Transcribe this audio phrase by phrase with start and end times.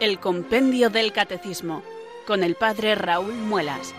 [0.00, 1.82] El Compendio del Catecismo,
[2.26, 3.92] con el Padre Raúl Muelas.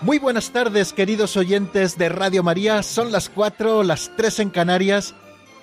[0.00, 2.82] Muy buenas tardes, queridos oyentes de Radio María.
[2.82, 5.14] Son las cuatro, las tres en Canarias.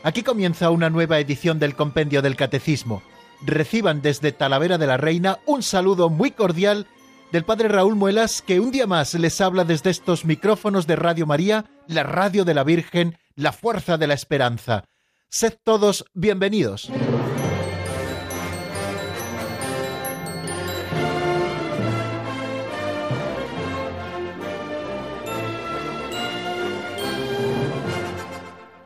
[0.03, 3.01] Aquí comienza una nueva edición del Compendio del Catecismo.
[3.41, 6.85] Reciban desde Talavera de la Reina un saludo muy cordial
[7.31, 11.25] del Padre Raúl Muelas, que un día más les habla desde estos micrófonos de Radio
[11.25, 14.85] María, la radio de la Virgen, la fuerza de la esperanza.
[15.29, 16.89] Sed todos bienvenidos.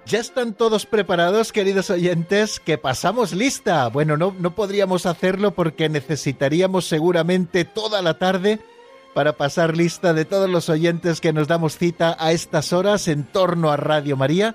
[0.05, 2.61] ¿Ya están todos preparados, queridos oyentes?
[2.61, 3.89] Que pasamos lista.
[3.89, 8.61] Bueno, no, no podríamos hacerlo porque necesitaríamos seguramente toda la tarde
[9.17, 13.23] para pasar lista de todos los oyentes que nos damos cita a estas horas en
[13.23, 14.53] torno a Radio María,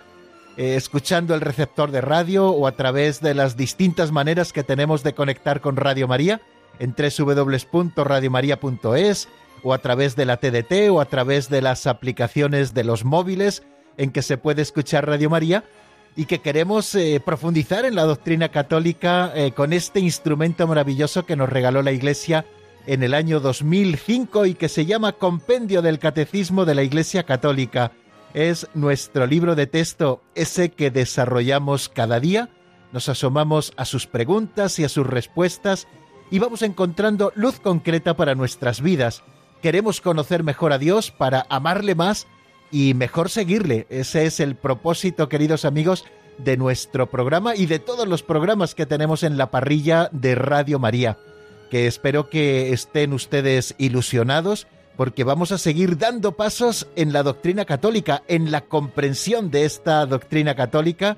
[0.57, 5.03] eh, escuchando el receptor de radio o a través de las distintas maneras que tenemos
[5.03, 6.43] de conectar con Radio María
[6.79, 9.29] en www.radiomaria.es
[9.65, 13.65] o a través de la TDT o a través de las aplicaciones de los móviles
[13.97, 15.65] en que se puede escuchar Radio María
[16.15, 21.35] y que queremos eh, profundizar en la doctrina católica eh, con este instrumento maravilloso que
[21.35, 22.45] nos regaló la Iglesia
[22.87, 27.93] en el año 2005 y que se llama Compendio del Catecismo de la Iglesia Católica.
[28.35, 32.49] Es nuestro libro de texto, ese que desarrollamos cada día.
[32.93, 35.87] Nos asomamos a sus preguntas y a sus respuestas
[36.31, 39.23] y vamos encontrando luz concreta para nuestras vidas.
[39.61, 42.27] Queremos conocer mejor a Dios para amarle más
[42.71, 43.87] y mejor seguirle.
[43.91, 46.05] Ese es el propósito, queridos amigos,
[46.39, 50.79] de nuestro programa y de todos los programas que tenemos en la parrilla de Radio
[50.79, 51.19] María.
[51.73, 57.65] Que espero que estén ustedes ilusionados porque vamos a seguir dando pasos en la doctrina
[57.65, 61.17] católica, en la comprensión de esta doctrina católica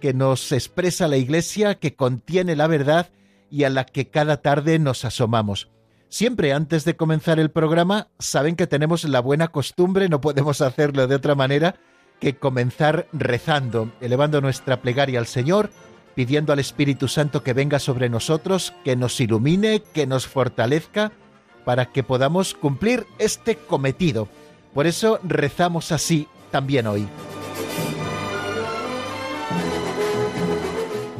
[0.00, 3.10] que nos expresa la Iglesia, que contiene la verdad
[3.50, 5.70] y a la que cada tarde nos asomamos.
[6.08, 11.08] Siempre antes de comenzar el programa, saben que tenemos la buena costumbre, no podemos hacerlo
[11.08, 11.80] de otra manera,
[12.20, 15.70] que comenzar rezando, elevando nuestra plegaria al Señor,
[16.16, 21.12] pidiendo al Espíritu Santo que venga sobre nosotros, que nos ilumine, que nos fortalezca,
[21.64, 24.28] para que podamos cumplir este cometido.
[24.74, 27.06] Por eso rezamos así también hoy.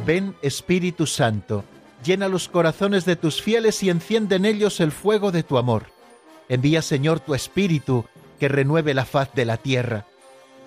[0.05, 1.63] Ven Espíritu Santo
[2.03, 5.87] Llena los corazones de tus fieles y enciende en ellos el fuego de tu amor.
[6.47, 8.05] Envía, Señor, tu Espíritu,
[8.39, 10.05] que renueve la faz de la tierra.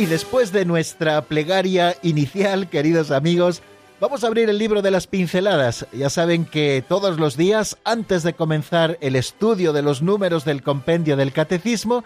[0.00, 3.60] Y después de nuestra plegaria inicial, queridos amigos,
[4.00, 5.86] vamos a abrir el libro de las pinceladas.
[5.92, 10.62] Ya saben que todos los días, antes de comenzar el estudio de los números del
[10.62, 12.02] compendio del catecismo,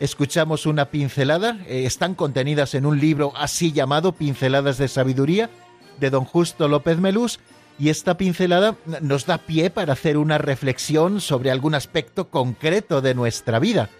[0.00, 1.58] escuchamos una pincelada.
[1.66, 5.50] Eh, están contenidas en un libro así llamado Pinceladas de Sabiduría,
[6.00, 7.40] de don Justo López Melús,
[7.78, 13.14] y esta pincelada nos da pie para hacer una reflexión sobre algún aspecto concreto de
[13.14, 13.90] nuestra vida.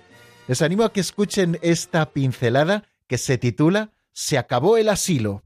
[0.49, 2.85] Les animo a que escuchen esta pincelada
[3.19, 5.43] se titula Se acabó el asilo.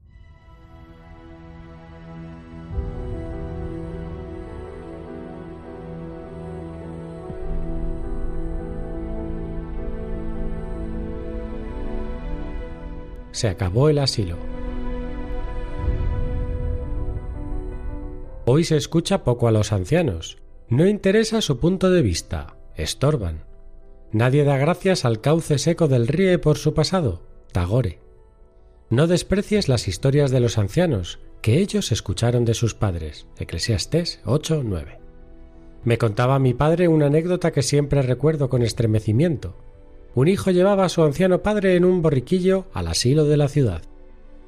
[13.31, 14.35] Se acabó el asilo.
[18.45, 20.39] Hoy se escucha poco a los ancianos.
[20.67, 22.57] No interesa su punto de vista.
[22.75, 23.45] Estorban.
[24.11, 27.28] Nadie da gracias al cauce seco del río por su pasado.
[27.51, 27.99] Tagore.
[28.89, 33.27] No desprecies las historias de los ancianos, que ellos escucharon de sus padres.
[33.37, 34.99] Eclesiastés 8:9.
[35.83, 39.55] Me contaba mi padre una anécdota que siempre recuerdo con estremecimiento.
[40.15, 43.83] Un hijo llevaba a su anciano padre en un borriquillo al asilo de la ciudad.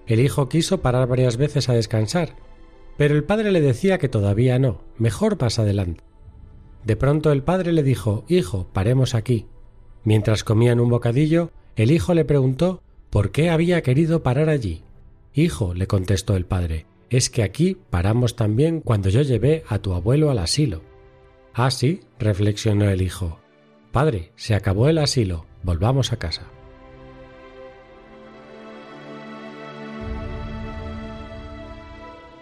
[0.07, 2.35] El hijo quiso parar varias veces a descansar,
[2.97, 6.03] pero el padre le decía que todavía no, mejor más adelante.
[6.83, 9.45] De pronto el padre le dijo Hijo, paremos aquí.
[10.03, 12.81] Mientras comían un bocadillo, el hijo le preguntó
[13.11, 14.83] por qué había querido parar allí.
[15.33, 19.93] Hijo, le contestó el padre, es que aquí paramos también cuando yo llevé a tu
[19.93, 20.81] abuelo al asilo.
[21.53, 23.39] Ah, sí, reflexionó el hijo.
[23.91, 26.43] Padre, se acabó el asilo, volvamos a casa.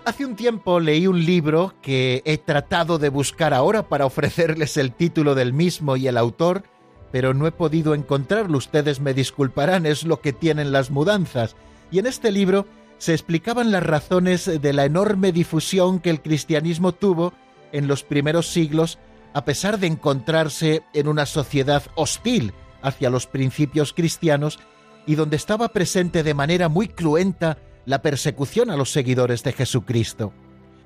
[0.05, 4.91] Hace un tiempo leí un libro que he tratado de buscar ahora para ofrecerles el
[4.91, 6.63] título del mismo y el autor,
[7.11, 8.57] pero no he podido encontrarlo.
[8.57, 11.55] Ustedes me disculparán, es lo que tienen las mudanzas.
[11.91, 12.65] Y en este libro
[12.97, 17.33] se explicaban las razones de la enorme difusión que el cristianismo tuvo
[17.71, 18.99] en los primeros siglos,
[19.33, 24.59] a pesar de encontrarse en una sociedad hostil hacia los principios cristianos
[25.05, 30.33] y donde estaba presente de manera muy cruenta la persecución a los seguidores de Jesucristo.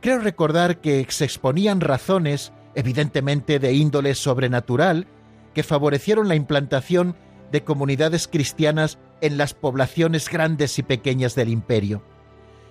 [0.01, 5.07] Creo recordar que se exponían razones, evidentemente de índole sobrenatural,
[5.53, 7.15] que favorecieron la implantación
[7.51, 12.01] de comunidades cristianas en las poblaciones grandes y pequeñas del imperio.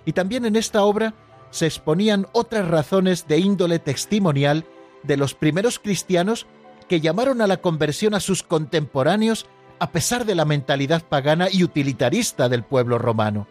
[0.05, 1.15] Y también en esta obra
[1.51, 4.65] se exponían otras razones de índole testimonial
[5.03, 6.47] de los primeros cristianos
[6.89, 9.47] que llamaron a la conversión a sus contemporáneos
[9.79, 13.49] a pesar de la mentalidad pagana y utilitarista del pueblo romano.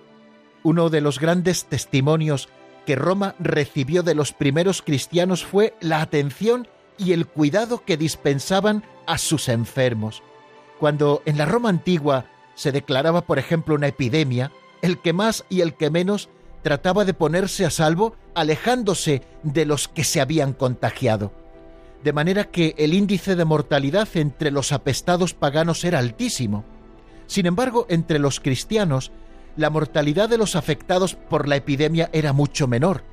[0.64, 2.50] Uno de los grandes testimonios
[2.86, 8.84] que Roma recibió de los primeros cristianos fue la atención y el cuidado que dispensaban
[9.08, 10.24] a sus enfermos.
[10.80, 14.52] Cuando en la Roma antigua se declaraba, por ejemplo, una epidemia,
[14.82, 16.30] el que más y el que menos
[16.64, 21.32] trataba de ponerse a salvo alejándose de los que se habían contagiado.
[22.04, 26.66] De manera que el índice de mortalidad entre los apestados paganos era altísimo.
[27.28, 29.12] Sin embargo, entre los cristianos
[29.56, 33.04] la mortalidad de los afectados por la epidemia era mucho menor,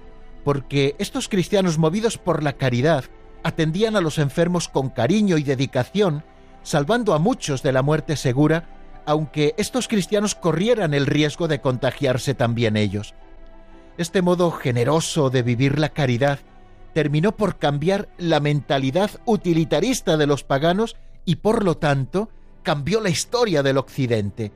[0.45, 3.05] porque estos cristianos movidos por la caridad
[3.49, 6.25] atendían a los enfermos con cariño y dedicación,
[6.63, 8.69] salvando a muchos de la muerte segura,
[9.07, 13.15] aunque estos cristianos corrieran el riesgo de contagiarse también ellos.
[13.97, 16.39] Este modo generoso de vivir la caridad
[16.95, 22.31] terminó por cambiar la mentalidad utilitarista de los paganos y por lo tanto
[22.63, 24.53] cambió la historia del Occidente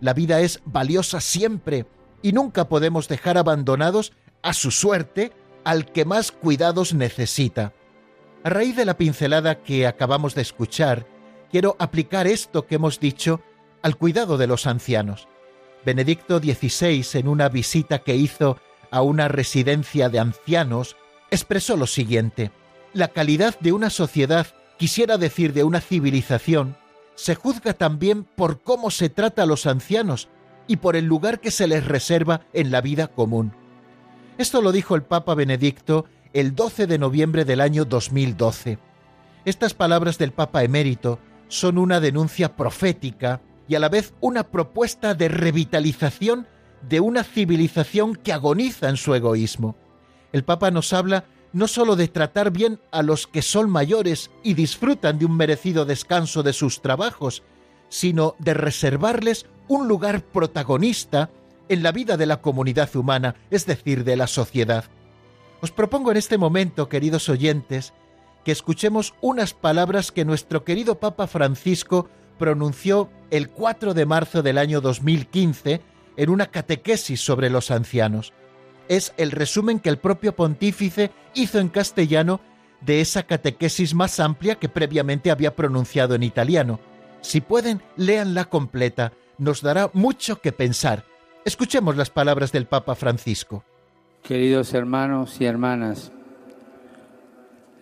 [0.00, 1.86] la vida es valiosa siempre
[2.22, 4.12] y nunca podemos dejar abandonados
[4.42, 5.32] a su suerte
[5.64, 7.72] al que más cuidados necesita.
[8.46, 11.04] A raíz de la pincelada que acabamos de escuchar,
[11.50, 13.40] quiero aplicar esto que hemos dicho
[13.82, 15.26] al cuidado de los ancianos.
[15.84, 18.60] Benedicto XVI, en una visita que hizo
[18.92, 20.96] a una residencia de ancianos,
[21.32, 22.52] expresó lo siguiente,
[22.92, 24.46] la calidad de una sociedad,
[24.78, 26.76] quisiera decir de una civilización,
[27.16, 30.28] se juzga también por cómo se trata a los ancianos
[30.68, 33.52] y por el lugar que se les reserva en la vida común.
[34.38, 36.04] Esto lo dijo el Papa Benedicto
[36.36, 38.78] el 12 de noviembre del año 2012.
[39.46, 41.18] Estas palabras del Papa emérito
[41.48, 46.46] son una denuncia profética y a la vez una propuesta de revitalización
[46.86, 49.76] de una civilización que agoniza en su egoísmo.
[50.30, 51.24] El Papa nos habla
[51.54, 55.86] no sólo de tratar bien a los que son mayores y disfrutan de un merecido
[55.86, 57.44] descanso de sus trabajos,
[57.88, 61.30] sino de reservarles un lugar protagonista
[61.70, 64.84] en la vida de la comunidad humana, es decir, de la sociedad.
[65.60, 67.92] Os propongo en este momento, queridos oyentes,
[68.44, 74.58] que escuchemos unas palabras que nuestro querido Papa Francisco pronunció el 4 de marzo del
[74.58, 75.80] año 2015
[76.16, 78.32] en una catequesis sobre los ancianos
[78.88, 82.40] es el resumen que el propio pontífice hizo en castellano
[82.80, 86.78] de esa catequesis más amplia que previamente había pronunciado en italiano.
[87.20, 91.04] Si pueden, léanla completa, nos dará mucho que pensar.
[91.44, 93.64] Escuchemos las palabras del Papa Francisco.
[94.26, 96.10] Queridos hermanos y hermanas,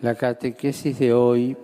[0.03, 1.57] la catequesis de hoy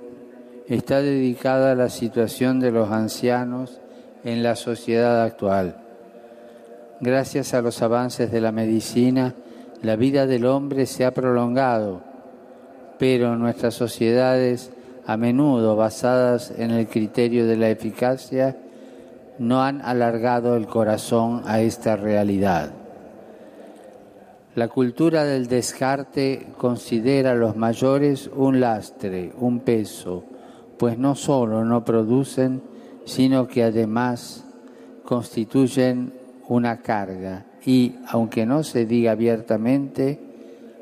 [0.67, 3.79] está dedicada a la situación de los ancianos
[4.23, 5.75] en la sociedad actual.
[6.99, 9.35] Gracias a los avances de la medicina,
[9.83, 12.01] la vida del hombre se ha prolongado,
[12.97, 14.71] pero nuestras sociedades,
[15.05, 18.57] a menudo basadas en el criterio de la eficacia,
[19.37, 22.80] no han alargado el corazón a esta realidad.
[24.53, 30.25] La cultura del descarte considera a los mayores un lastre, un peso,
[30.77, 32.61] pues no solo no producen,
[33.05, 34.43] sino que además
[35.05, 36.13] constituyen
[36.49, 40.19] una carga y, aunque no se diga abiertamente,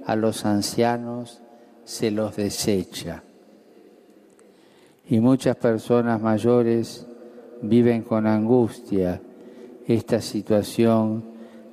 [0.03, 1.41] a los ancianos
[1.83, 3.21] se los desecha.
[5.07, 7.05] Y muchas personas mayores
[7.61, 9.21] viven con angustia
[9.85, 11.28] esta situación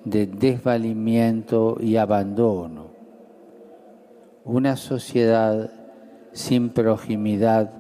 [0.07, 2.87] de desvalimiento y abandono.
[4.45, 5.69] Una sociedad
[6.33, 7.73] sin proximidad,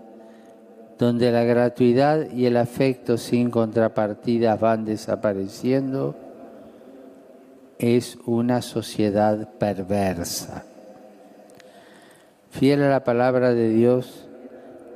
[0.99, 6.17] donde la gratuidad y el afecto sin contrapartidas van desapareciendo,
[7.79, 10.65] es una sociedad perversa.
[12.51, 14.27] Fiel a la palabra de Dios,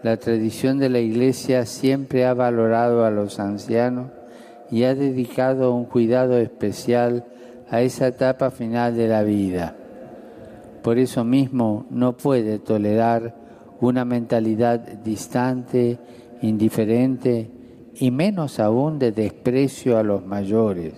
[0.02, 4.10] la tradición de la Iglesia siempre ha valorado a los ancianos
[4.70, 7.24] y ha dedicado un cuidado especial
[7.68, 9.76] a esa etapa final de la vida.
[10.82, 13.34] Por eso mismo no puede tolerar
[13.80, 15.98] una mentalidad distante,
[16.42, 17.50] indiferente
[17.94, 20.94] y menos aún de desprecio a los mayores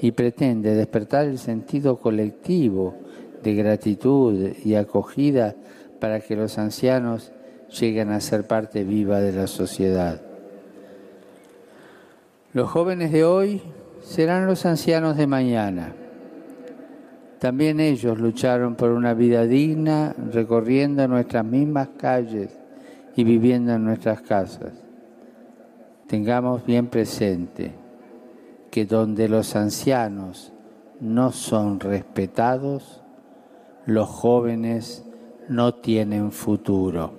[0.00, 2.94] y pretende despertar el sentido colectivo
[3.42, 5.54] de gratitud y acogida
[6.00, 7.32] para que los ancianos
[7.80, 10.31] lleguen a ser parte viva de la sociedad.
[12.54, 13.62] Los jóvenes de hoy
[14.02, 15.94] serán los ancianos de mañana.
[17.38, 22.50] También ellos lucharon por una vida digna recorriendo nuestras mismas calles
[23.16, 24.74] y viviendo en nuestras casas.
[26.06, 27.72] Tengamos bien presente
[28.70, 30.52] que donde los ancianos
[31.00, 33.00] no son respetados,
[33.86, 35.06] los jóvenes
[35.48, 37.18] no tienen futuro.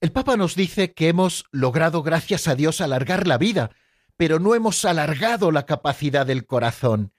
[0.00, 3.70] El Papa nos dice que hemos logrado, gracias a Dios, alargar la vida,
[4.16, 7.12] pero no hemos alargado la capacidad del corazón.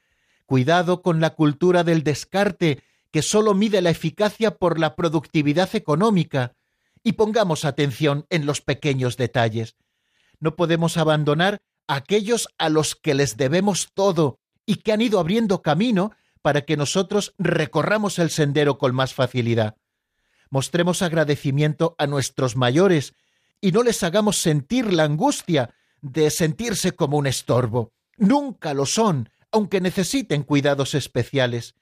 [0.46, 6.56] Cuidado con la cultura del descarte, que solo mide la eficacia por la productividad económica,
[7.04, 9.76] y pongamos atención en los pequeños detalles.
[10.40, 15.20] No podemos abandonar a aquellos a los que les debemos todo y que han ido
[15.20, 16.12] abriendo camino
[16.42, 19.78] para que nosotros recorramos el sendero con más facilidad.
[20.50, 23.14] Mostremos agradecimiento a nuestros mayores
[23.62, 27.94] y no les hagamos sentir la angustia de sentirse como un estorbo.
[28.18, 31.76] Nunca lo son, aunque necesiten cuidados especiales.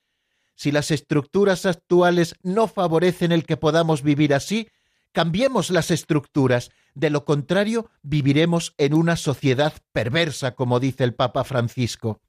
[0.55, 4.69] Si las estructuras actuales no favorecen el que podamos vivir así,
[5.11, 11.43] cambiemos las estructuras, de lo contrario viviremos en una sociedad perversa, como dice el Papa
[11.43, 12.21] Francisco.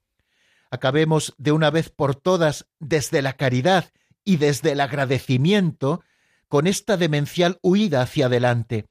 [0.71, 3.91] Acabemos de una vez por todas, desde la caridad
[4.23, 6.03] y desde el agradecimiento,
[6.47, 8.87] con esta demencial huida hacia adelante.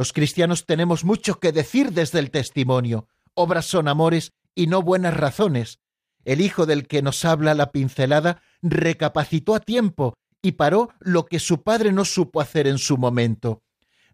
[0.00, 3.06] Los cristianos tenemos mucho que decir desde el testimonio.
[3.34, 5.78] Obras son amores y no buenas razones.
[6.24, 11.38] El hijo del que nos habla la pincelada recapacitó a tiempo y paró lo que
[11.38, 13.62] su padre no supo hacer en su momento.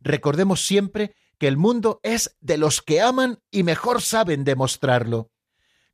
[0.01, 5.31] Recordemos siempre que el mundo es de los que aman y mejor saben demostrarlo.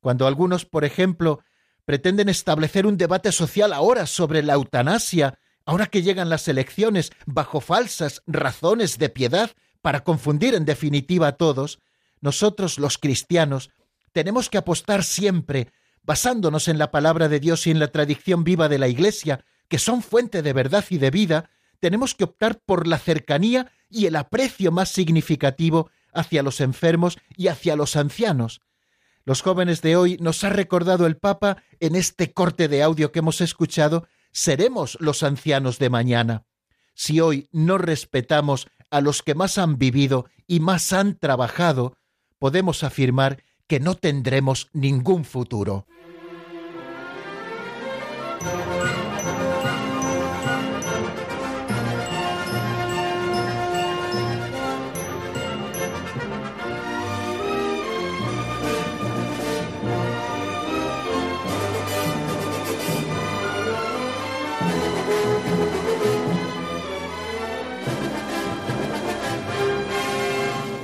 [0.00, 1.40] Cuando algunos, por ejemplo,
[1.84, 7.60] pretenden establecer un debate social ahora sobre la eutanasia, ahora que llegan las elecciones, bajo
[7.60, 9.50] falsas razones de piedad,
[9.82, 11.80] para confundir en definitiva a todos,
[12.20, 13.70] nosotros los cristianos
[14.12, 15.72] tenemos que apostar siempre,
[16.02, 19.78] basándonos en la palabra de Dios y en la tradición viva de la Iglesia, que
[19.78, 24.16] son fuente de verdad y de vida, tenemos que optar por la cercanía y el
[24.16, 28.60] aprecio más significativo hacia los enfermos y hacia los ancianos.
[29.24, 33.20] Los jóvenes de hoy nos ha recordado el Papa en este corte de audio que
[33.20, 36.44] hemos escuchado, seremos los ancianos de mañana.
[36.94, 41.96] Si hoy no respetamos a los que más han vivido y más han trabajado,
[42.38, 45.86] podemos afirmar que no tendremos ningún futuro.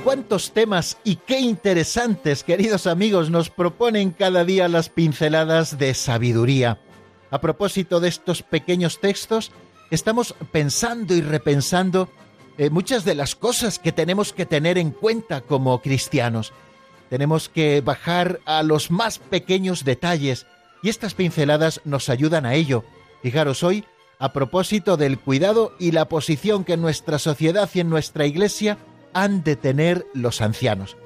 [0.09, 6.81] Cuántos temas y qué interesantes, queridos amigos, nos proponen cada día las pinceladas de sabiduría.
[7.29, 9.51] A propósito de estos pequeños textos,
[9.91, 12.09] estamos pensando y repensando
[12.57, 16.53] eh, muchas de las cosas que tenemos que tener en cuenta como cristianos.
[17.11, 20.47] Tenemos que bajar a los más pequeños detalles
[20.81, 22.83] y estas pinceladas nos ayudan a ello.
[23.21, 23.85] Fijaros hoy,
[24.17, 28.79] a propósito del cuidado y la posición que en nuestra sociedad y en nuestra iglesia
[29.13, 30.97] han de tener los ancianos.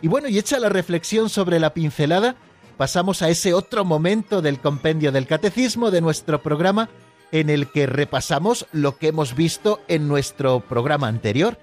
[0.00, 2.36] Y bueno, y hecha la reflexión sobre la pincelada,
[2.76, 6.88] pasamos a ese otro momento del compendio del catecismo de nuestro programa
[7.32, 11.58] en el que repasamos lo que hemos visto en nuestro programa anterior.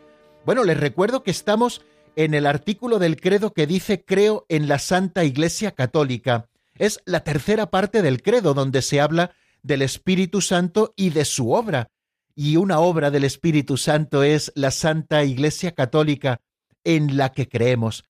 [0.45, 1.81] Bueno, les recuerdo que estamos
[2.15, 6.47] en el artículo del credo que dice creo en la Santa Iglesia Católica.
[6.77, 9.31] Es la tercera parte del credo donde se habla
[9.63, 11.89] del Espíritu Santo y de su obra
[12.35, 16.41] y una obra del Espíritu Santo es la Santa Iglesia Católica
[16.83, 18.03] en la que creemos.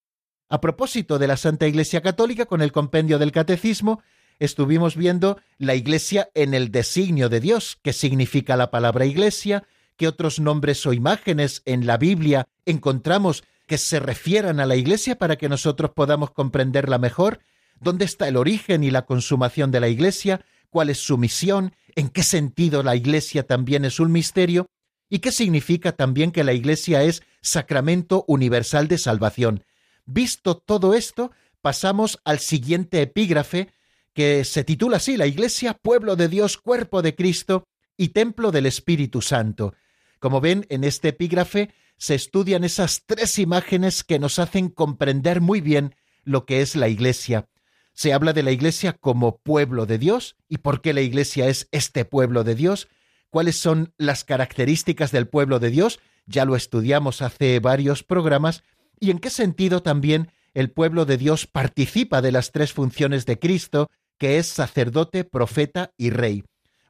[0.50, 4.01] A propósito de la Santa Iglesia Católica, con el compendio del Catecismo,
[4.39, 9.63] estuvimos viendo la Iglesia en el designio de Dios, que significa la palabra Iglesia,
[9.96, 15.17] qué otros nombres o imágenes en la Biblia encontramos que se refieran a la Iglesia
[15.17, 17.39] para que nosotros podamos comprenderla mejor.
[17.79, 22.10] dónde está el origen y la consumación de la Iglesia, cuál es su misión, en
[22.10, 24.68] qué sentido la Iglesia también es un misterio,
[25.10, 29.64] y qué significa también que la Iglesia es sacramento universal de salvación.
[30.06, 33.70] Visto todo esto, pasamos al siguiente epígrafe
[34.14, 38.66] que se titula así, La Iglesia, pueblo de Dios, cuerpo de Cristo y templo del
[38.66, 39.74] Espíritu Santo.
[40.20, 45.62] Como ven, en este epígrafe se estudian esas tres imágenes que nos hacen comprender muy
[45.62, 47.48] bien lo que es la Iglesia.
[47.96, 51.70] Se habla de la Iglesia como pueblo de Dios y por qué la Iglesia es
[51.72, 52.88] este pueblo de Dios,
[53.30, 58.64] cuáles son las características del pueblo de Dios, ya lo estudiamos hace varios programas,
[59.00, 63.40] y en qué sentido también el pueblo de Dios participa de las tres funciones de
[63.40, 66.44] Cristo, que es sacerdote, profeta y rey.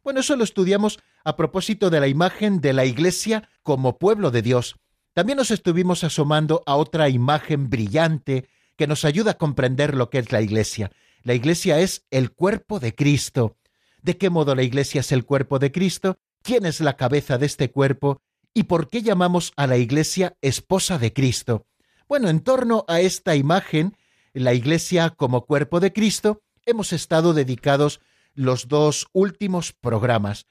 [0.04, 4.44] Bueno, eso lo estudiamos a propósito de la imagen de la Iglesia como pueblo de
[4.44, 4.76] Dios.
[5.14, 8.48] También nos estuvimos asomando a otra imagen brillante
[8.78, 10.92] que nos ayuda a comprender lo que es la Iglesia.
[11.24, 13.58] La Iglesia es el cuerpo de Cristo.
[14.02, 16.20] ¿De qué modo la Iglesia es el cuerpo de Cristo?
[16.42, 18.22] ¿Quién es la cabeza de este cuerpo?
[18.54, 21.66] ¿Y por qué llamamos a la Iglesia esposa de Cristo?
[22.08, 23.98] Bueno, en torno a esta imagen,
[24.34, 28.02] la Iglesia como cuerpo de Cristo, hemos estado dedicados
[28.36, 30.46] los dos últimos programas.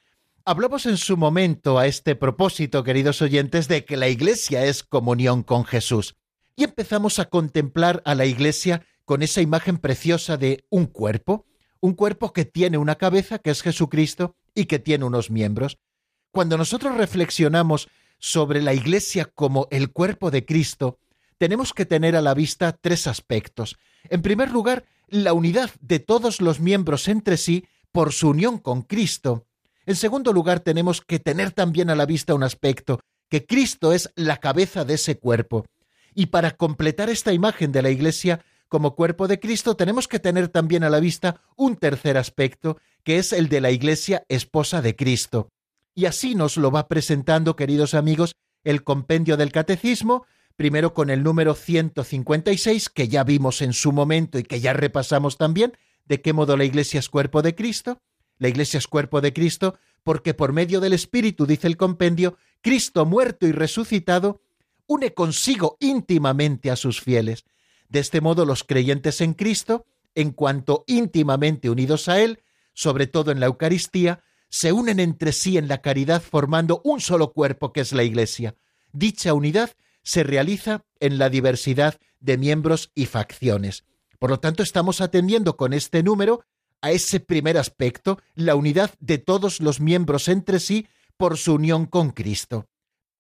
[0.45, 5.43] Hablamos en su momento a este propósito, queridos oyentes, de que la Iglesia es comunión
[5.43, 6.17] con Jesús.
[6.57, 11.47] Y empezamos a contemplar a la Iglesia con esa imagen preciosa de un cuerpo,
[11.81, 15.79] un cuerpo que tiene una cabeza, que es Jesucristo, y que tiene unos miembros.
[16.31, 20.99] Cuando nosotros reflexionamos sobre la Iglesia como el cuerpo de Cristo,
[21.39, 23.77] tenemos que tener a la vista tres aspectos.
[24.09, 28.83] En primer lugar, la unidad de todos los miembros entre sí por su unión con
[28.83, 29.47] Cristo.
[29.87, 34.11] En segundo lugar, tenemos que tener también a la vista un aspecto, que Cristo es
[34.15, 35.67] la cabeza de ese cuerpo.
[36.15, 40.49] Y para completar esta imagen de la Iglesia como cuerpo de Cristo, tenemos que tener
[40.49, 44.97] también a la vista un tercer aspecto, que es el de la Iglesia esposa de
[44.97, 45.49] Cristo.
[45.95, 51.23] Y así nos lo va presentando, queridos amigos, el compendio del Catecismo, primero con el
[51.23, 56.33] número 156, que ya vimos en su momento y que ya repasamos también, de qué
[56.33, 57.99] modo la Iglesia es cuerpo de Cristo,
[58.39, 63.07] la Iglesia es cuerpo de Cristo porque por medio del Espíritu, dice el compendio, Cristo
[63.07, 64.43] muerto y resucitado,
[64.87, 67.45] une consigo íntimamente a sus fieles.
[67.89, 72.43] De este modo los creyentes en Cristo, en cuanto íntimamente unidos a Él,
[72.73, 77.33] sobre todo en la Eucaristía, se unen entre sí en la caridad formando un solo
[77.33, 78.55] cuerpo que es la Iglesia.
[78.93, 83.85] Dicha unidad se realiza en la diversidad de miembros y facciones.
[84.19, 86.45] Por lo tanto, estamos atendiendo con este número
[86.81, 91.87] a ese primer aspecto, la unidad de todos los miembros entre sí por su unión
[91.87, 92.69] con Cristo.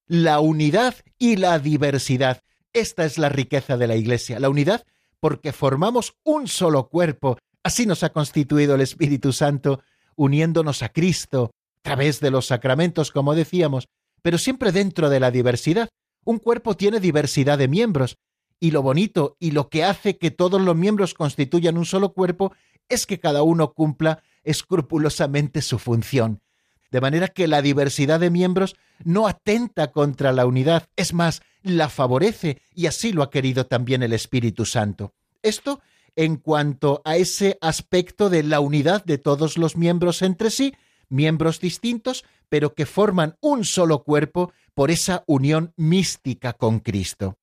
[0.06, 2.42] La unidad y la diversidad.
[2.72, 4.84] Esta es la riqueza de la Iglesia, la unidad
[5.24, 7.38] porque formamos un solo cuerpo.
[7.62, 9.82] Así nos ha constituido el Espíritu Santo,
[10.16, 13.88] uniéndonos a Cristo, a través de los sacramentos, como decíamos,
[14.20, 15.88] pero siempre dentro de la diversidad.
[16.24, 18.18] Un cuerpo tiene diversidad de miembros,
[18.60, 22.52] y lo bonito y lo que hace que todos los miembros constituyan un solo cuerpo
[22.90, 26.42] es que cada uno cumpla escrupulosamente su función.
[26.90, 31.88] De manera que la diversidad de miembros no atenta contra la unidad, es más, la
[31.88, 35.14] favorece y así lo ha querido también el Espíritu Santo.
[35.42, 35.80] Esto
[36.16, 40.74] en cuanto a ese aspecto de la unidad de todos los miembros entre sí,
[41.08, 47.38] miembros distintos, pero que forman un solo cuerpo por esa unión mística con Cristo.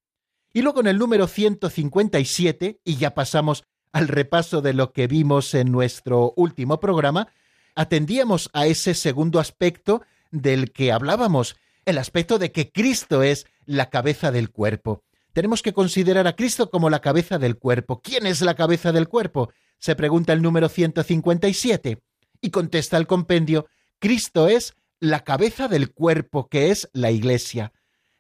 [0.54, 5.54] Y luego en el número 157, y ya pasamos al repaso de lo que vimos
[5.54, 7.28] en nuestro último programa,
[7.76, 10.02] atendíamos a ese segundo aspecto
[10.32, 15.04] del que hablábamos, el aspecto de que Cristo es la cabeza del cuerpo.
[15.34, 18.02] Tenemos que considerar a Cristo como la cabeza del cuerpo.
[18.02, 19.52] ¿Quién es la cabeza del cuerpo?
[19.80, 22.02] Se pregunta el número 157.
[22.42, 23.68] Y contesta el compendio,
[24.00, 27.72] Cristo es la cabeza del cuerpo que es la Iglesia.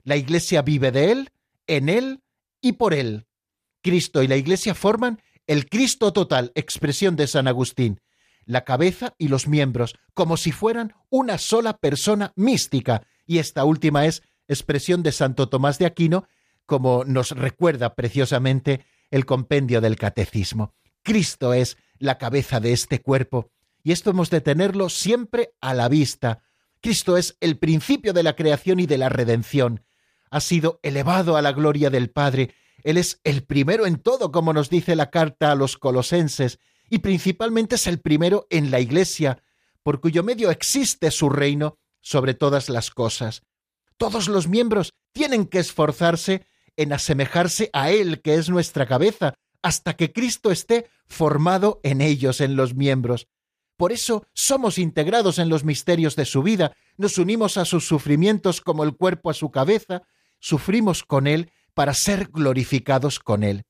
[0.03, 1.29] La Iglesia vive de Él,
[1.67, 2.21] en Él
[2.61, 3.25] y por Él.
[3.81, 7.99] Cristo y la Iglesia forman el Cristo total, expresión de San Agustín,
[8.45, 14.05] la cabeza y los miembros, como si fueran una sola persona mística, y esta última
[14.05, 16.27] es expresión de Santo Tomás de Aquino,
[16.65, 20.73] como nos recuerda preciosamente el compendio del Catecismo.
[21.03, 23.51] Cristo es la cabeza de este cuerpo,
[23.83, 26.43] y esto hemos de tenerlo siempre a la vista.
[26.81, 29.83] Cristo es el principio de la creación y de la redención.
[30.29, 34.53] Ha sido elevado a la gloria del Padre él es el primero en todo, como
[34.53, 36.59] nos dice la carta a los colosenses,
[36.91, 39.41] y principalmente es el primero en la Iglesia,
[39.81, 43.43] por cuyo medio existe su reino sobre todas las cosas.
[43.95, 49.93] Todos los miembros tienen que esforzarse en asemejarse a Él, que es nuestra cabeza, hasta
[49.95, 53.27] que Cristo esté formado en ellos, en los miembros.
[53.77, 58.59] Por eso somos integrados en los misterios de su vida, nos unimos a sus sufrimientos
[58.59, 60.01] como el cuerpo a su cabeza,
[60.39, 63.63] sufrimos con Él para ser glorificados con Él.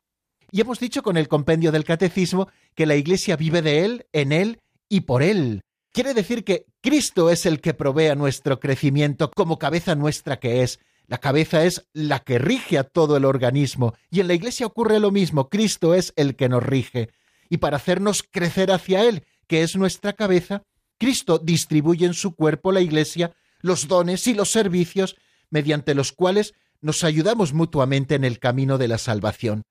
[0.51, 4.33] Y hemos dicho con el compendio del Catecismo que la Iglesia vive de Él, en
[4.33, 4.59] Él
[4.89, 5.61] y por Él.
[5.93, 10.79] Quiere decir que Cristo es el que provee nuestro crecimiento como cabeza nuestra que es.
[11.07, 14.99] La cabeza es la que rige a todo el organismo y en la Iglesia ocurre
[14.99, 15.49] lo mismo.
[15.49, 17.09] Cristo es el que nos rige.
[17.49, 20.63] Y para hacernos crecer hacia Él, que es nuestra cabeza,
[20.97, 25.15] Cristo distribuye en su cuerpo, la Iglesia, los dones y los servicios
[25.49, 29.63] mediante los cuales nos ayudamos mutuamente en el camino de la salvación.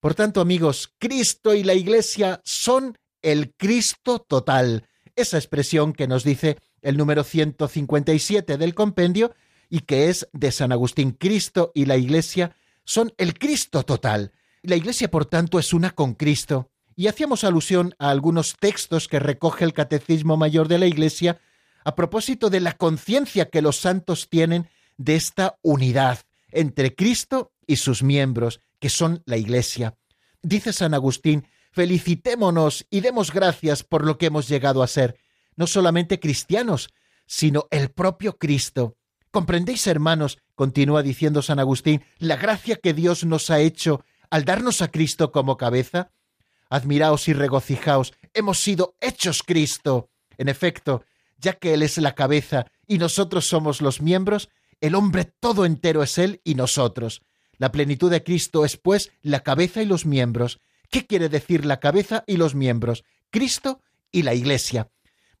[0.00, 6.22] Por tanto, amigos, Cristo y la Iglesia son el Cristo total, esa expresión que nos
[6.22, 9.34] dice el número 157 del compendio
[9.68, 11.12] y que es de San Agustín.
[11.12, 14.32] Cristo y la Iglesia son el Cristo total.
[14.62, 16.70] La Iglesia, por tanto, es una con Cristo.
[16.94, 21.40] Y hacíamos alusión a algunos textos que recoge el Catecismo Mayor de la Iglesia
[21.84, 27.76] a propósito de la conciencia que los santos tienen de esta unidad entre Cristo y
[27.76, 29.96] sus miembros, que son la Iglesia.
[30.42, 35.18] Dice San Agustín, felicitémonos y demos gracias por lo que hemos llegado a ser,
[35.56, 36.90] no solamente cristianos,
[37.26, 38.96] sino el propio Cristo.
[39.30, 40.38] ¿Comprendéis, hermanos?
[40.54, 45.30] continúa diciendo San Agustín, la gracia que Dios nos ha hecho al darnos a Cristo
[45.30, 46.10] como cabeza.
[46.70, 50.10] Admiraos y regocijaos, hemos sido hechos Cristo.
[50.36, 51.04] En efecto,
[51.38, 54.48] ya que Él es la cabeza y nosotros somos los miembros,
[54.80, 57.22] el hombre todo entero es Él y nosotros.
[57.58, 60.60] La plenitud de Cristo es, pues, la cabeza y los miembros.
[60.90, 63.04] ¿Qué quiere decir la cabeza y los miembros?
[63.30, 64.88] Cristo y la Iglesia.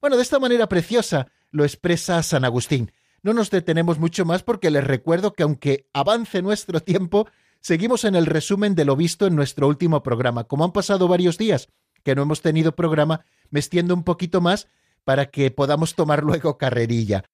[0.00, 2.92] Bueno, de esta manera preciosa lo expresa San Agustín.
[3.22, 7.28] No nos detenemos mucho más porque les recuerdo que aunque avance nuestro tiempo,
[7.60, 10.44] seguimos en el resumen de lo visto en nuestro último programa.
[10.44, 11.68] Como han pasado varios días
[12.04, 14.68] que no hemos tenido programa, me extiendo un poquito más
[15.04, 17.24] para que podamos tomar luego carrerilla.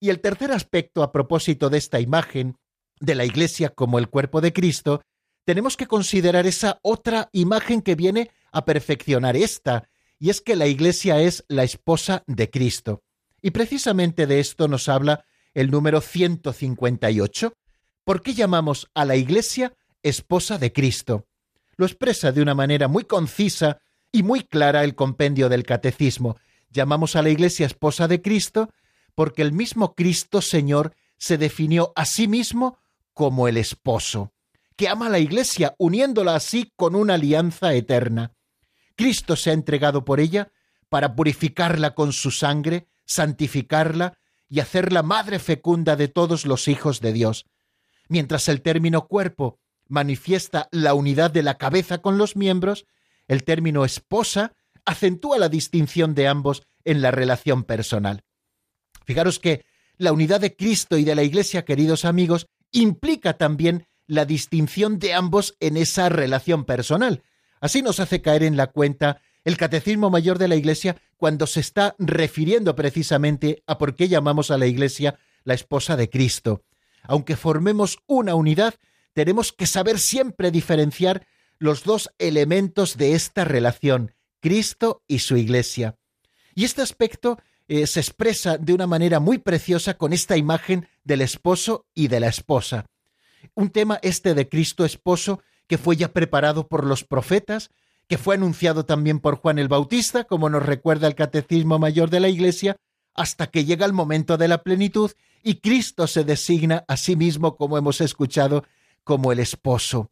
[0.00, 2.56] Y el tercer aspecto a propósito de esta imagen
[3.04, 5.02] de la Iglesia como el cuerpo de Cristo,
[5.44, 9.88] tenemos que considerar esa otra imagen que viene a perfeccionar esta,
[10.18, 13.02] y es que la Iglesia es la esposa de Cristo.
[13.42, 17.52] Y precisamente de esto nos habla el número 158.
[18.04, 21.26] ¿Por qué llamamos a la Iglesia esposa de Cristo?
[21.76, 23.78] Lo expresa de una manera muy concisa
[24.12, 26.36] y muy clara el compendio del Catecismo.
[26.70, 28.70] Llamamos a la Iglesia esposa de Cristo
[29.14, 32.78] porque el mismo Cristo Señor se definió a sí mismo
[33.14, 34.34] como el esposo,
[34.76, 38.34] que ama a la Iglesia, uniéndola así con una alianza eterna.
[38.96, 40.52] Cristo se ha entregado por ella
[40.88, 47.12] para purificarla con su sangre, santificarla y hacerla madre fecunda de todos los hijos de
[47.12, 47.46] Dios.
[48.08, 52.86] Mientras el término cuerpo manifiesta la unidad de la cabeza con los miembros,
[53.26, 58.24] el término esposa acentúa la distinción de ambos en la relación personal.
[59.04, 59.64] Fijaros que
[59.96, 65.14] la unidad de Cristo y de la Iglesia, queridos amigos, implica también la distinción de
[65.14, 67.22] ambos en esa relación personal.
[67.60, 71.60] Así nos hace caer en la cuenta el Catecismo Mayor de la Iglesia cuando se
[71.60, 76.64] está refiriendo precisamente a por qué llamamos a la Iglesia la esposa de Cristo.
[77.02, 78.74] Aunque formemos una unidad,
[79.12, 81.26] tenemos que saber siempre diferenciar
[81.58, 85.96] los dos elementos de esta relación, Cristo y su Iglesia.
[86.54, 91.22] Y este aspecto eh, se expresa de una manera muy preciosa con esta imagen del
[91.22, 92.86] esposo y de la esposa.
[93.54, 97.70] Un tema este de Cristo esposo que fue ya preparado por los profetas,
[98.06, 102.20] que fue anunciado también por Juan el Bautista, como nos recuerda el Catecismo Mayor de
[102.20, 102.76] la Iglesia,
[103.14, 107.56] hasta que llega el momento de la plenitud y Cristo se designa a sí mismo,
[107.56, 108.64] como hemos escuchado,
[109.04, 110.10] como el esposo.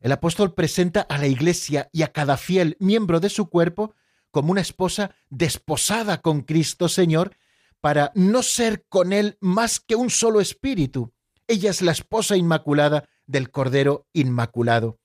[0.00, 3.94] El apóstol presenta a la Iglesia y a cada fiel miembro de su cuerpo
[4.30, 7.36] como una esposa desposada con Cristo Señor,
[7.80, 11.12] para no ser con Él más que un solo espíritu.
[11.48, 14.98] Ella es la esposa inmaculada del Cordero Inmaculado.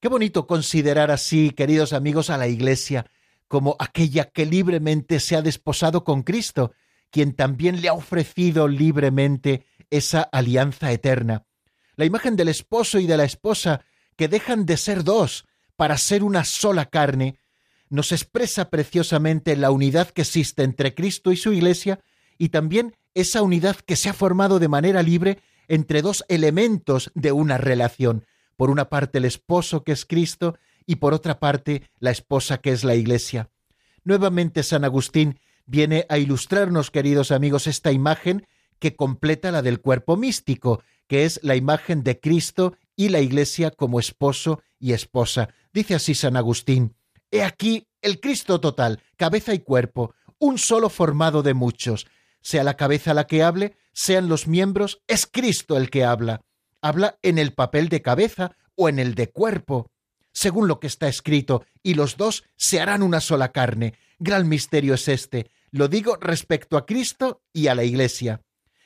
[0.00, 3.06] Qué bonito considerar así, queridos amigos, a la Iglesia
[3.50, 6.72] como aquella que libremente se ha desposado con Cristo,
[7.10, 11.46] quien también le ha ofrecido libremente esa alianza eterna.
[11.96, 13.84] La imagen del esposo y de la esposa
[14.16, 17.39] que dejan de ser dos para ser una sola carne,
[17.90, 22.00] nos expresa preciosamente la unidad que existe entre Cristo y su Iglesia
[22.38, 27.32] y también esa unidad que se ha formado de manera libre entre dos elementos de
[27.32, 28.24] una relación.
[28.56, 32.70] Por una parte el esposo que es Cristo y por otra parte la esposa que
[32.70, 33.50] es la Iglesia.
[34.04, 38.46] Nuevamente San Agustín viene a ilustrarnos, queridos amigos, esta imagen
[38.78, 43.70] que completa la del cuerpo místico, que es la imagen de Cristo y la Iglesia
[43.70, 45.50] como esposo y esposa.
[45.72, 46.94] Dice así San Agustín,
[47.30, 52.06] He aquí el Cristo total, cabeza y cuerpo, un solo formado de muchos.
[52.40, 56.40] Sea la cabeza la que hable, sean los miembros, es Cristo el que habla.
[56.80, 59.90] Habla en el papel de cabeza o en el de cuerpo,
[60.32, 63.94] según lo que está escrito, y los dos se harán una sola carne.
[64.18, 65.50] Gran misterio es este.
[65.70, 68.40] Lo digo respecto a Cristo y a la Iglesia.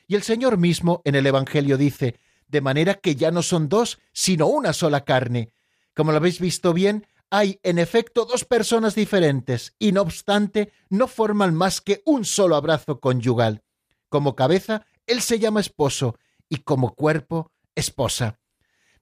[0.07, 3.99] Y el Señor mismo en el Evangelio dice, de manera que ya no son dos,
[4.13, 5.53] sino una sola carne.
[5.95, 11.09] Como lo habéis visto bien, hay en efecto dos personas diferentes y no obstante no
[11.09, 13.63] forman más que un solo abrazo conyugal.
[14.09, 18.39] Como cabeza, él se llama esposo y como cuerpo, esposa.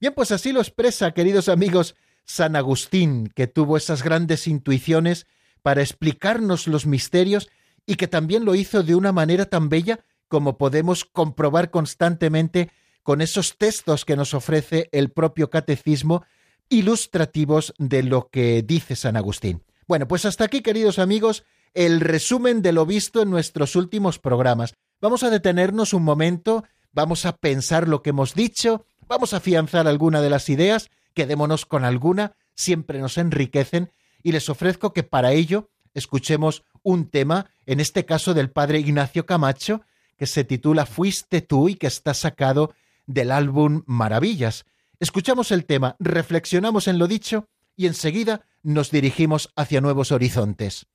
[0.01, 5.27] Bien, pues así lo expresa, queridos amigos, San Agustín, que tuvo esas grandes intuiciones
[5.63, 7.51] para explicarnos los misterios
[7.87, 12.71] y que también lo hizo de una manera tan bella como podemos comprobar constantemente
[13.03, 16.25] con esos textos que nos ofrece el propio catecismo
[16.73, 19.63] ilustrativos de lo que dice San Agustín.
[19.87, 24.75] Bueno, pues hasta aquí, queridos amigos, el resumen de lo visto en nuestros últimos programas.
[25.01, 29.87] Vamos a detenernos un momento, vamos a pensar lo que hemos dicho, vamos a afianzar
[29.87, 35.33] alguna de las ideas, quedémonos con alguna, siempre nos enriquecen, y les ofrezco que para
[35.33, 39.83] ello escuchemos un tema, en este caso del padre Ignacio Camacho,
[40.17, 42.73] que se titula Fuiste tú y que está sacado
[43.07, 44.65] del álbum Maravillas.
[45.03, 50.87] Escuchamos el tema, reflexionamos en lo dicho y enseguida nos dirigimos hacia nuevos horizontes.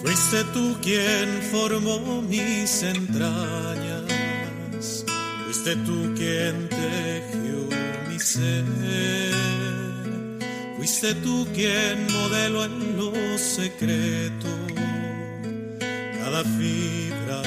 [0.00, 4.06] Fuiste tú quien formó mis entrañas,
[5.44, 7.68] fuiste tú quien tejió
[8.08, 9.77] mi ser
[10.78, 14.46] Fuiste tú quien modeló en lo secreto
[16.28, 17.42] cada fibra,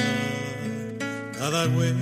[1.38, 1.94] cada hueso.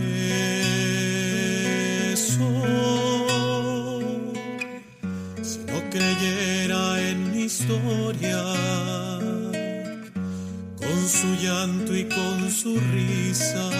[5.40, 8.42] Si no creyera en mi historia,
[10.80, 13.70] con su llanto y con su risa,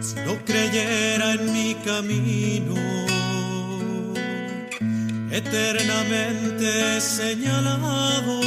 [0.00, 2.74] si no creyera en mi camino,
[5.36, 8.40] eternamente señalado.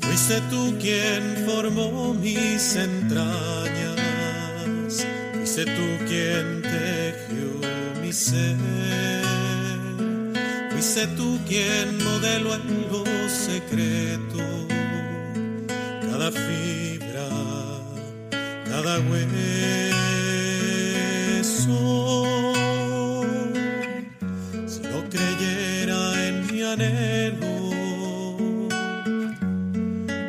[0.00, 3.96] Fuiste tú quien formó mis entrañas,
[5.34, 7.50] fuiste tú quien tejió
[8.02, 8.56] mi ser,
[10.70, 14.38] fuiste tú quien modeló en lo secreto
[16.10, 17.28] cada fibra,
[18.68, 20.19] cada huella
[26.72, 27.54] anhelo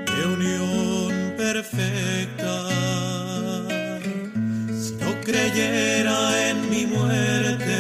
[0.10, 2.56] de unión perfecta,
[4.82, 7.80] si no creyera en mi muerte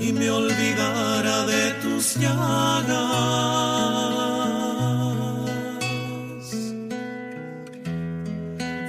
[0.00, 3.04] y me olvidara de tus llagas.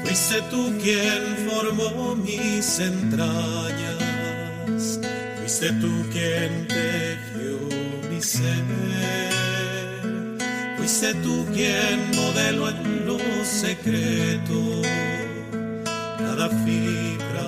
[0.03, 4.01] Fuiste tú quien formó mis entrañas,
[5.37, 7.14] fuiste tú quien mi
[8.35, 8.63] ser,
[10.77, 14.81] fuiste tú quien modeló en lo secreto
[16.17, 17.47] cada fibra,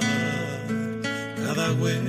[1.44, 2.08] cada hueso.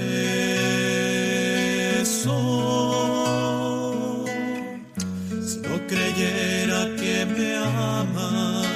[5.49, 8.67] Si no creyera que me amas,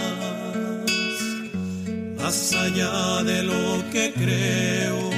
[2.18, 5.11] más allá de lo que creo,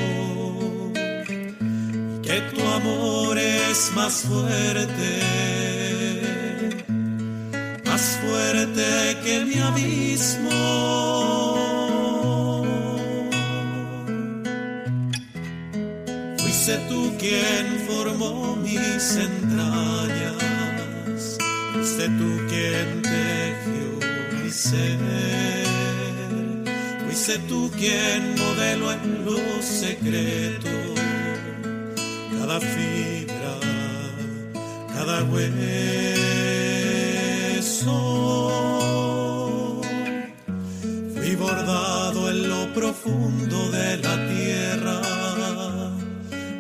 [2.65, 5.13] tu amor es más fuerte,
[7.85, 10.51] más fuerte que mi abismo.
[16.39, 20.39] Fuiste tú quien formó mis entrañas,
[21.75, 23.89] fuiste tú quien tejió
[24.43, 24.99] mi ser
[27.05, 30.84] Fuiste tú quien modeló en lo secreto
[32.55, 33.55] cada fibra,
[34.95, 35.51] cada hueso.
[41.15, 45.01] Fui bordado en lo profundo de la tierra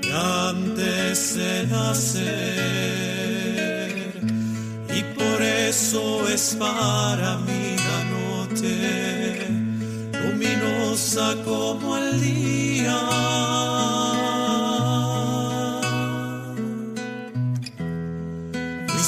[0.02, 2.24] y antes de nacer.
[4.98, 9.46] Y por eso es para mí la noche
[10.12, 14.13] luminosa como el día.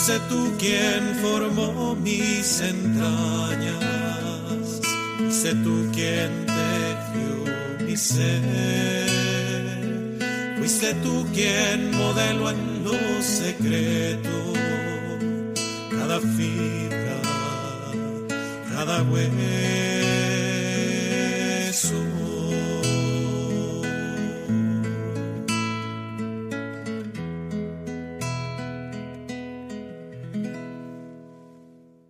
[0.06, 3.80] Fuiste tú quien formó mis entrañas,
[5.18, 9.08] fuiste tú quien tejió mi ser,
[10.58, 14.30] fuiste tú quien modeló en lo secreto
[15.90, 17.20] cada fibra,
[18.70, 20.05] cada hueso.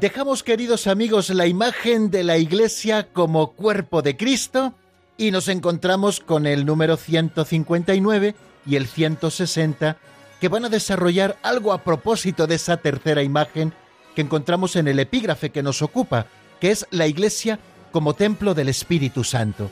[0.00, 4.74] Dejamos, queridos amigos, la imagen de la Iglesia como cuerpo de Cristo
[5.16, 9.96] y nos encontramos con el número 159 y el 160
[10.40, 13.72] que van a desarrollar algo a propósito de esa tercera imagen
[14.14, 16.26] que encontramos en el epígrafe que nos ocupa,
[16.60, 17.58] que es la Iglesia
[17.90, 19.68] como templo del Espíritu Santo.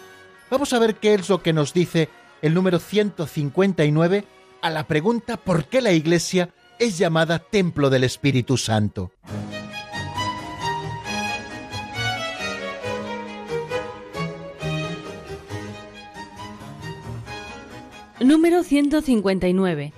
[0.51, 2.09] Vamos a ver qué es lo que nos dice
[2.43, 4.25] el número 159
[4.61, 9.12] a la pregunta ¿por qué la Iglesia es llamada templo del Espíritu Santo?
[18.27, 19.93] Número 159.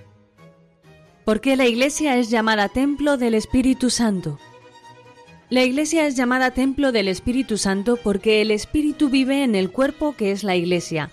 [1.24, 4.38] ¿Por qué la Iglesia es llamada Templo del Espíritu Santo?
[5.48, 10.14] La Iglesia es llamada Templo del Espíritu Santo porque el Espíritu vive en el cuerpo
[10.14, 11.10] que es la Iglesia,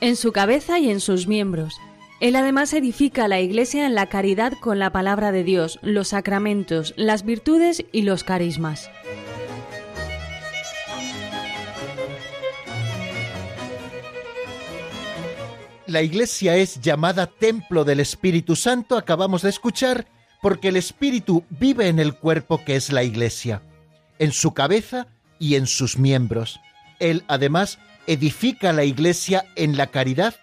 [0.00, 1.74] en su cabeza y en sus miembros.
[2.20, 6.94] Él además edifica la Iglesia en la caridad con la palabra de Dios, los sacramentos,
[6.96, 8.88] las virtudes y los carismas.
[15.92, 20.06] La iglesia es llamada templo del Espíritu Santo, acabamos de escuchar,
[20.40, 23.60] porque el Espíritu vive en el cuerpo que es la iglesia,
[24.18, 25.06] en su cabeza
[25.38, 26.60] y en sus miembros.
[26.98, 30.34] Él además edifica la iglesia en la caridad,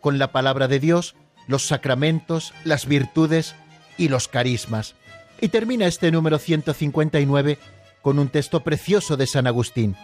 [0.00, 1.16] con la palabra de Dios,
[1.48, 3.56] los sacramentos, las virtudes
[3.98, 4.94] y los carismas.
[5.40, 7.58] Y termina este número 159
[8.02, 9.96] con un texto precioso de San Agustín.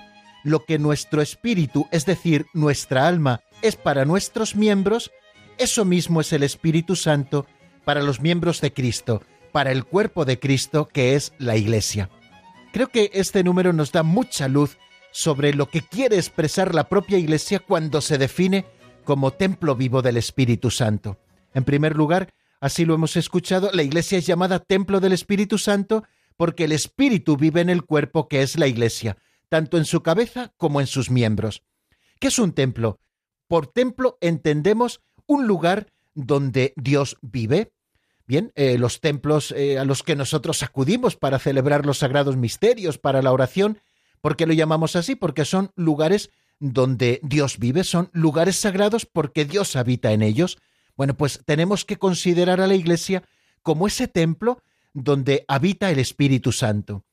[0.43, 5.11] Lo que nuestro espíritu, es decir, nuestra alma, es para nuestros miembros,
[5.59, 7.47] eso mismo es el Espíritu Santo
[7.85, 12.11] para los miembros de Cristo, para el cuerpo de Cristo que es la Iglesia.
[12.73, 14.79] Creo que este número nos da mucha luz
[15.11, 18.67] sobre lo que quiere expresar la propia Iglesia cuando se define
[19.05, 21.19] como templo vivo del Espíritu Santo.
[21.55, 26.05] En primer lugar, así lo hemos escuchado, la Iglesia es llamada templo del Espíritu Santo
[26.37, 29.17] porque el Espíritu vive en el cuerpo que es la Iglesia,
[29.49, 31.63] tanto en su cabeza como en sus miembros.
[32.21, 33.01] ¿Qué es un templo?
[33.49, 37.73] Por templo entendemos un lugar donde Dios vive.
[38.27, 42.99] Bien, eh, los templos eh, a los que nosotros acudimos para celebrar los sagrados misterios,
[42.99, 43.79] para la oración,
[44.21, 45.15] ¿por qué lo llamamos así?
[45.15, 46.31] Porque son lugares
[46.61, 50.59] donde Dios vive, son lugares sagrados porque Dios habita en ellos.
[50.97, 53.23] Bueno, pues tenemos que considerar a la Iglesia
[53.63, 57.05] como ese templo donde habita el Espíritu Santo.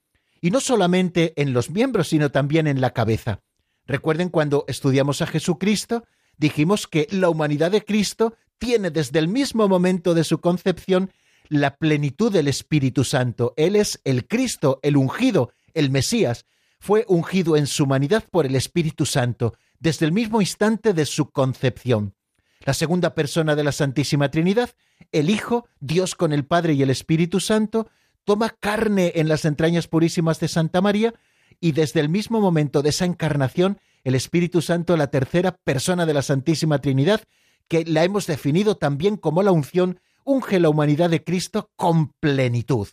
[0.42, 3.42] Y no solamente en los miembros, sino también en la cabeza.
[3.86, 6.04] Recuerden cuando estudiamos a Jesucristo,
[6.38, 11.12] dijimos que la humanidad de Cristo tiene desde el mismo momento de su concepción
[11.50, 13.54] la plenitud del Espíritu Santo.
[13.58, 16.46] Él es el Cristo, el ungido, el Mesías.
[16.80, 21.32] Fue ungido en su humanidad por el Espíritu Santo desde el mismo instante de su
[21.32, 22.16] concepción.
[22.62, 24.72] La segunda persona de la Santísima Trinidad,
[25.12, 27.88] el Hijo, Dios con el Padre y el Espíritu Santo,
[28.24, 31.14] toma carne en las entrañas purísimas de Santa María
[31.60, 36.14] y desde el mismo momento de esa encarnación el Espíritu Santo, la tercera persona de
[36.14, 37.22] la Santísima Trinidad,
[37.68, 42.88] que la hemos definido también como la unción, unge la humanidad de Cristo con plenitud.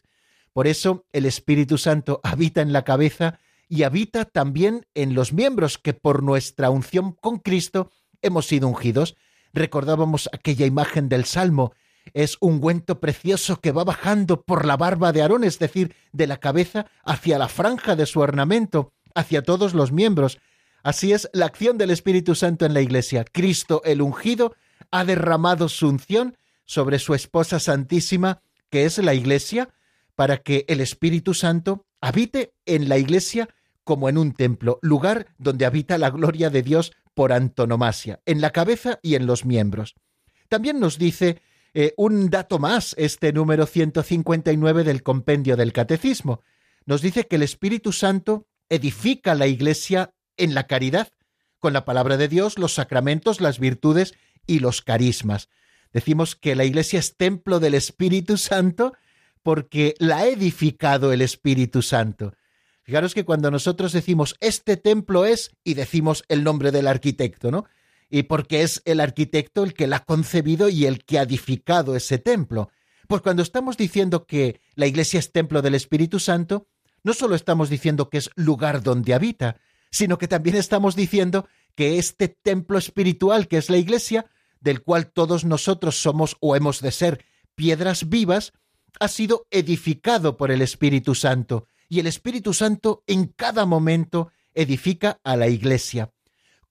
[0.54, 3.38] Por eso el Espíritu Santo habita en la cabeza
[3.68, 7.90] y habita también en los miembros que por nuestra unción con Cristo
[8.22, 9.14] hemos sido ungidos.
[9.52, 11.74] Recordábamos aquella imagen del Salmo.
[12.14, 16.26] Es un ungüento precioso que va bajando por la barba de Aarón, es decir, de
[16.26, 20.38] la cabeza hacia la franja de su ornamento, hacia todos los miembros.
[20.82, 23.24] Así es la acción del Espíritu Santo en la Iglesia.
[23.30, 24.54] Cristo el ungido
[24.90, 29.70] ha derramado su unción sobre su esposa santísima, que es la Iglesia,
[30.14, 33.48] para que el Espíritu Santo habite en la Iglesia
[33.84, 38.50] como en un templo, lugar donde habita la gloria de Dios por antonomasia, en la
[38.50, 39.94] cabeza y en los miembros.
[40.48, 41.42] También nos dice
[41.74, 46.42] eh, un dato más este número 159 del compendio del Catecismo.
[46.84, 51.12] nos dice que el Espíritu Santo edifica la Iglesia en la caridad,
[51.58, 54.14] con la palabra de Dios, los sacramentos, las virtudes
[54.46, 55.48] y los carismas.
[55.92, 58.94] Decimos que la Iglesia es templo del Espíritu Santo
[59.42, 62.34] porque la ha edificado el Espíritu Santo.
[62.82, 67.66] Fijaros que cuando nosotros decimos este templo es y decimos el nombre del arquitecto, ¿no?
[68.10, 71.94] Y porque es el arquitecto el que la ha concebido y el que ha edificado
[71.96, 72.70] ese templo.
[73.08, 76.66] Pues cuando estamos diciendo que la iglesia es templo del Espíritu Santo,
[77.04, 79.56] no solo estamos diciendo que es lugar donde habita,
[79.93, 84.26] sino que también estamos diciendo que este templo espiritual que es la iglesia,
[84.61, 87.24] del cual todos nosotros somos o hemos de ser
[87.55, 88.53] piedras vivas,
[88.99, 95.20] ha sido edificado por el Espíritu Santo, y el Espíritu Santo en cada momento edifica
[95.24, 96.11] a la iglesia.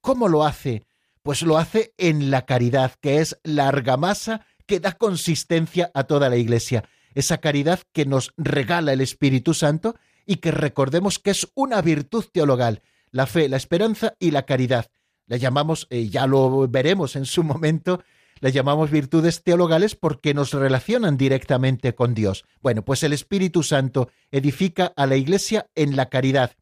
[0.02, 0.84] ¿Cómo lo hace?
[1.22, 6.30] Pues lo hace en la caridad, que es la argamasa que da consistencia a toda
[6.30, 6.86] la iglesia.
[7.14, 9.96] Esa caridad que nos regala el Espíritu Santo
[10.26, 14.88] y que recordemos que es una virtud teologal, la fe, la esperanza y la caridad.
[15.28, 18.04] La llamamos, eh, ya lo veremos en su momento,
[18.40, 22.44] la llamamos virtudes teologales porque nos relacionan directamente con Dios.
[22.62, 26.56] Bueno, pues el Espíritu Santo edifica a la Iglesia en la caridad.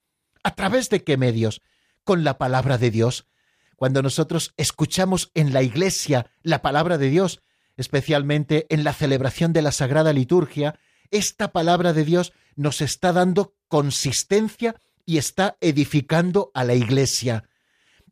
[0.44, 1.62] ¿A través de qué medios?
[2.04, 3.28] Con la palabra de Dios.
[3.76, 7.42] Cuando nosotros escuchamos en la Iglesia la palabra de Dios,
[7.78, 10.78] especialmente en la celebración de la Sagrada Liturgia,
[11.12, 14.76] esta palabra de Dios nos está dando consistencia
[15.06, 17.44] y está edificando a la Iglesia.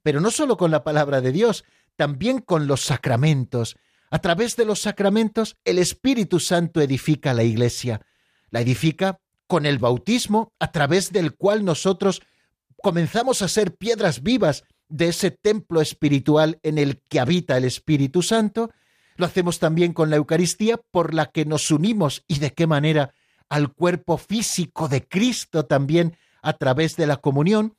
[0.04, 1.66] Pero no solo con la palabra de Dios,
[1.96, 3.76] también con los sacramentos.
[4.10, 8.02] A través de los sacramentos, el Espíritu Santo edifica la Iglesia.
[8.50, 12.22] La edifica con el bautismo, a través del cual nosotros
[12.82, 18.22] comenzamos a ser piedras vivas de ese templo espiritual en el que habita el Espíritu
[18.22, 18.72] Santo.
[19.16, 23.14] Lo hacemos también con la Eucaristía, por la que nos unimos y de qué manera
[23.50, 26.18] al cuerpo físico de Cristo también
[26.48, 27.76] a través de la comunión.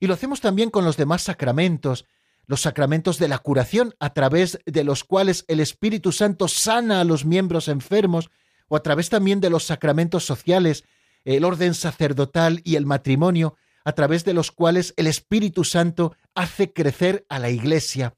[0.00, 2.04] Y lo hacemos también con los demás sacramentos,
[2.46, 7.04] los sacramentos de la curación, a través de los cuales el Espíritu Santo sana a
[7.04, 8.28] los miembros enfermos,
[8.66, 10.82] o a través también de los sacramentos sociales,
[11.24, 13.54] el orden sacerdotal y el matrimonio,
[13.84, 18.16] a través de los cuales el Espíritu Santo hace crecer a la Iglesia.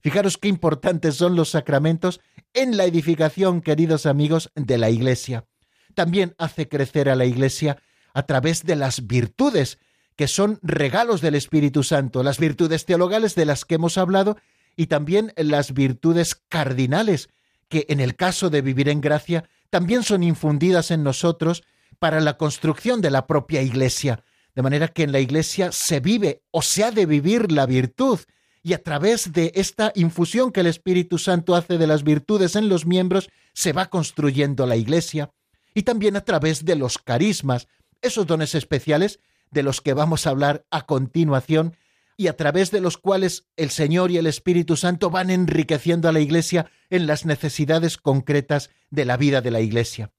[0.00, 2.20] Fijaros qué importantes son los sacramentos
[2.52, 5.46] en la edificación, queridos amigos, de la Iglesia.
[5.94, 7.78] También hace crecer a la Iglesia
[8.18, 9.78] a través de las virtudes,
[10.16, 14.36] que son regalos del Espíritu Santo, las virtudes teologales de las que hemos hablado
[14.74, 17.28] y también las virtudes cardinales,
[17.68, 21.62] que en el caso de vivir en gracia también son infundidas en nosotros
[22.00, 24.24] para la construcción de la propia Iglesia,
[24.56, 28.18] de manera que en la Iglesia se vive o se ha de vivir la virtud,
[28.64, 32.68] y a través de esta infusión que el Espíritu Santo hace de las virtudes en
[32.68, 35.30] los miembros, se va construyendo la Iglesia,
[35.72, 37.68] y también a través de los carismas,
[38.02, 39.20] esos dones especiales
[39.50, 41.76] de los que vamos a hablar a continuación
[42.16, 46.12] y a través de los cuales el Señor y el Espíritu Santo van enriqueciendo a
[46.12, 50.10] la Iglesia en las necesidades concretas de la vida de la Iglesia.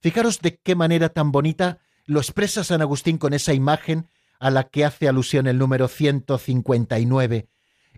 [0.00, 4.08] Fijaros de qué manera tan bonita lo expresa San Agustín con esa imagen
[4.38, 7.48] a la que hace alusión el número 159.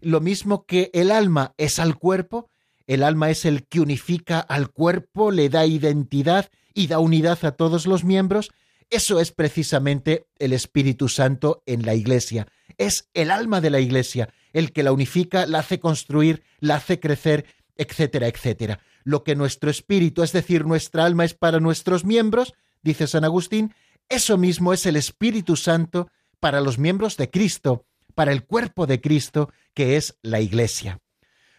[0.00, 2.50] Lo mismo que el alma es al cuerpo,
[2.86, 7.52] el alma es el que unifica al cuerpo, le da identidad y da unidad a
[7.52, 8.52] todos los miembros,
[8.90, 12.46] eso es precisamente el Espíritu Santo en la Iglesia.
[12.78, 17.00] Es el alma de la Iglesia, el que la unifica, la hace construir, la hace
[17.00, 18.80] crecer, etcétera, etcétera.
[19.02, 23.74] Lo que nuestro espíritu, es decir, nuestra alma es para nuestros miembros, dice San Agustín,
[24.08, 26.08] eso mismo es el Espíritu Santo
[26.38, 27.84] para los miembros de Cristo,
[28.14, 31.00] para el cuerpo de Cristo, que es la Iglesia.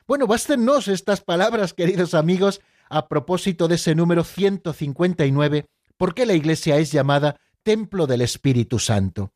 [0.07, 5.67] Bueno, bástenos estas palabras, queridos amigos, a propósito de ese número 159
[5.97, 9.33] por qué la Iglesia es llamada templo del Espíritu Santo.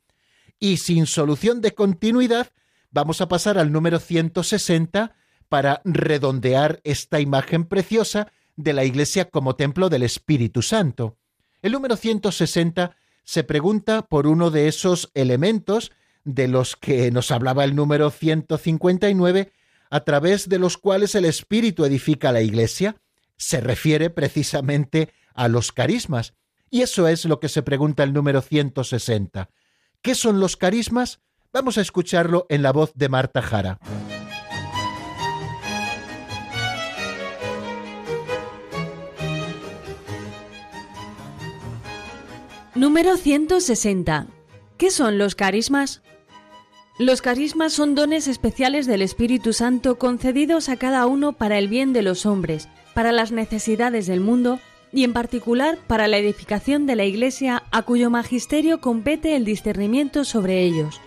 [0.59, 2.51] Y sin solución de continuidad,
[2.91, 5.15] vamos a pasar al número 160
[5.49, 11.17] para redondear esta imagen preciosa de la Iglesia como templo del Espíritu Santo.
[11.61, 15.91] El número 160 se pregunta por uno de esos elementos
[16.23, 19.51] de los que nos hablaba el número 159,
[19.89, 22.95] a través de los cuales el Espíritu edifica la Iglesia.
[23.37, 26.33] Se refiere precisamente a los carismas.
[26.73, 29.49] Y eso es lo que se pregunta el número 160.
[30.01, 31.19] ¿Qué son los carismas?
[31.51, 33.77] Vamos a escucharlo en la voz de Marta Jara.
[42.73, 44.27] Número 160.
[44.77, 46.01] ¿Qué son los carismas?
[46.97, 51.91] Los carismas son dones especiales del Espíritu Santo concedidos a cada uno para el bien
[51.91, 54.61] de los hombres, para las necesidades del mundo
[54.93, 60.25] y en particular para la edificación de la Iglesia a cuyo magisterio compete el discernimiento
[60.25, 60.99] sobre ellos.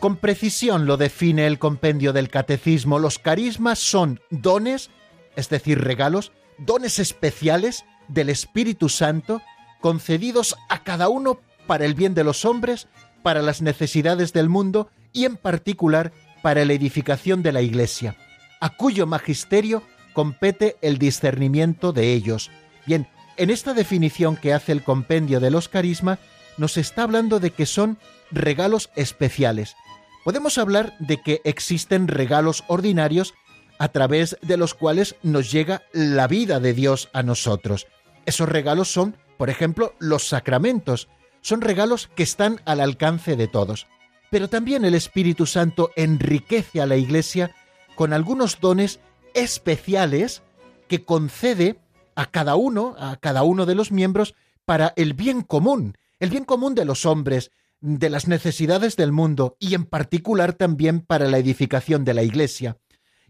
[0.00, 2.98] Con precisión lo define el compendio del catecismo.
[2.98, 4.90] Los carismas son dones,
[5.34, 9.40] es decir, regalos, dones especiales del Espíritu Santo
[9.80, 12.86] concedidos a cada uno para el bien de los hombres,
[13.22, 16.12] para las necesidades del mundo y en particular
[16.42, 18.16] para la edificación de la Iglesia,
[18.60, 19.82] a cuyo magisterio
[20.12, 22.50] compete el discernimiento de ellos.
[22.86, 26.18] Bien, en esta definición que hace el compendio de los carismas,
[26.56, 27.98] nos está hablando de que son
[28.30, 29.76] regalos especiales,
[30.24, 33.34] podemos hablar de que existen regalos ordinarios
[33.78, 37.86] a través de los cuales nos llega la vida de Dios a nosotros.
[38.24, 41.08] Esos regalos son, por ejemplo, los sacramentos.
[41.42, 43.86] Son regalos que están al alcance de todos.
[44.30, 47.54] Pero también el Espíritu Santo enriquece a la Iglesia
[47.94, 49.00] con algunos dones
[49.34, 50.42] especiales
[50.88, 51.78] que concede
[52.14, 54.34] a cada uno, a cada uno de los miembros,
[54.64, 59.56] para el bien común, el bien común de los hombres, de las necesidades del mundo
[59.60, 62.78] y en particular también para la edificación de la Iglesia.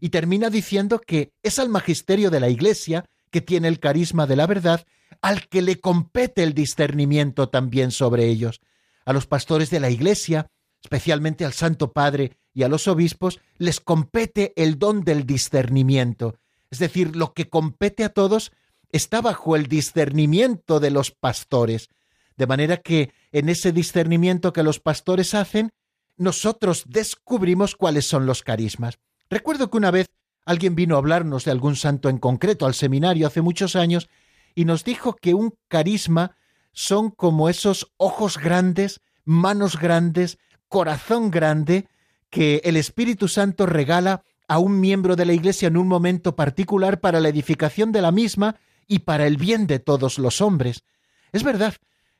[0.00, 4.36] Y termina diciendo que es al magisterio de la Iglesia, que tiene el carisma de
[4.36, 4.86] la verdad,
[5.22, 8.60] al que le compete el discernimiento también sobre ellos.
[9.04, 10.46] A los pastores de la Iglesia,
[10.82, 16.38] especialmente al Santo Padre y a los obispos, les compete el don del discernimiento.
[16.70, 18.52] Es decir, lo que compete a todos
[18.90, 21.88] está bajo el discernimiento de los pastores.
[22.36, 25.72] De manera que en ese discernimiento que los pastores hacen,
[26.16, 28.98] nosotros descubrimos cuáles son los carismas.
[29.28, 30.09] Recuerdo que una vez
[30.44, 34.09] alguien vino a hablarnos de algún santo en concreto al seminario hace muchos años
[34.55, 36.36] y nos dijo que un carisma
[36.72, 40.38] son como esos ojos grandes, manos grandes,
[40.68, 41.88] corazón grande
[42.35, 46.99] que el Espíritu Santo regala a un miembro de la Iglesia en un momento particular
[46.99, 48.57] para la edificación de la misma
[48.89, 50.82] y para el bien de todos los hombres.
[51.30, 51.74] Es verdad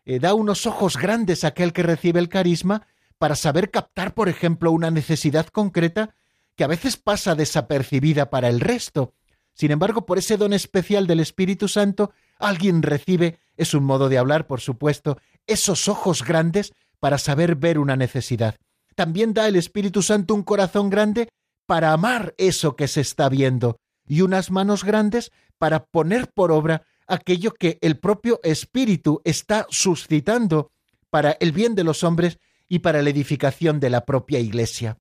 [0.05, 2.87] eh, da unos ojos grandes a aquel que recibe el carisma
[3.19, 6.15] para saber captar, por ejemplo, una necesidad concreta
[6.55, 9.15] que a veces pasa desapercibida para el resto.
[9.53, 14.19] Sin embargo, por ese don especial del Espíritu Santo, alguien recibe, es un modo de
[14.19, 18.55] hablar, por supuesto, esos ojos grandes para saber ver una necesidad.
[18.95, 21.29] También da el Espíritu Santo un corazón grande
[21.67, 23.77] para amar eso que se está viendo
[24.07, 30.71] y unas manos grandes para poner por obra aquello que el propio Espíritu está suscitando
[31.11, 32.39] para el bien de los hombres
[32.69, 34.99] y para la edificación de la propia Iglesia.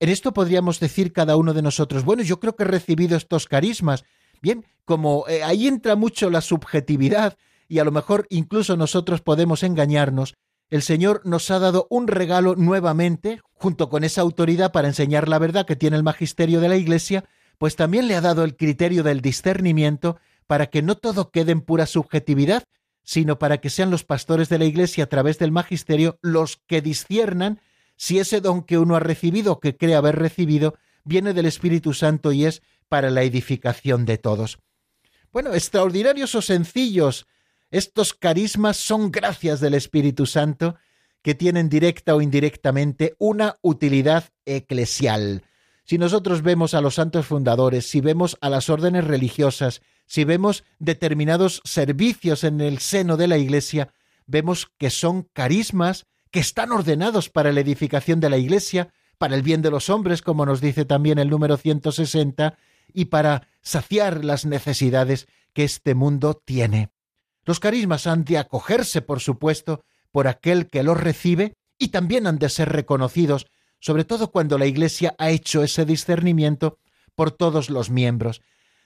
[0.00, 3.46] En esto podríamos decir cada uno de nosotros, bueno, yo creo que he recibido estos
[3.46, 4.04] carismas.
[4.40, 7.36] Bien, como eh, ahí entra mucho la subjetividad
[7.68, 10.34] y a lo mejor incluso nosotros podemos engañarnos,
[10.70, 15.38] el Señor nos ha dado un regalo nuevamente, junto con esa autoridad para enseñar la
[15.38, 17.24] verdad que tiene el magisterio de la Iglesia,
[17.58, 21.60] pues también le ha dado el criterio del discernimiento para que no todo quede en
[21.60, 22.64] pura subjetividad,
[23.02, 26.80] sino para que sean los pastores de la Iglesia a través del magisterio los que
[26.80, 27.60] disciernan
[27.96, 31.92] si ese don que uno ha recibido o que cree haber recibido viene del Espíritu
[31.92, 34.58] Santo y es para la edificación de todos.
[35.32, 37.26] Bueno, extraordinarios o sencillos,
[37.70, 40.76] estos carismas son gracias del Espíritu Santo
[41.22, 45.44] que tienen directa o indirectamente una utilidad eclesial.
[45.84, 50.64] Si nosotros vemos a los santos fundadores, si vemos a las órdenes religiosas, si vemos
[50.78, 53.92] determinados servicios en el seno de la Iglesia,
[54.26, 59.42] vemos que son carismas que están ordenados para la edificación de la Iglesia, para el
[59.42, 62.56] bien de los hombres, como nos dice también el número 160,
[62.92, 66.90] y para saciar las necesidades que este mundo tiene.
[67.44, 72.38] Los carismas han de acogerse, por supuesto, por aquel que los recibe y también han
[72.38, 73.46] de ser reconocidos,
[73.80, 76.78] sobre todo cuando la Iglesia ha hecho ese discernimiento
[77.14, 78.42] por todos los miembros.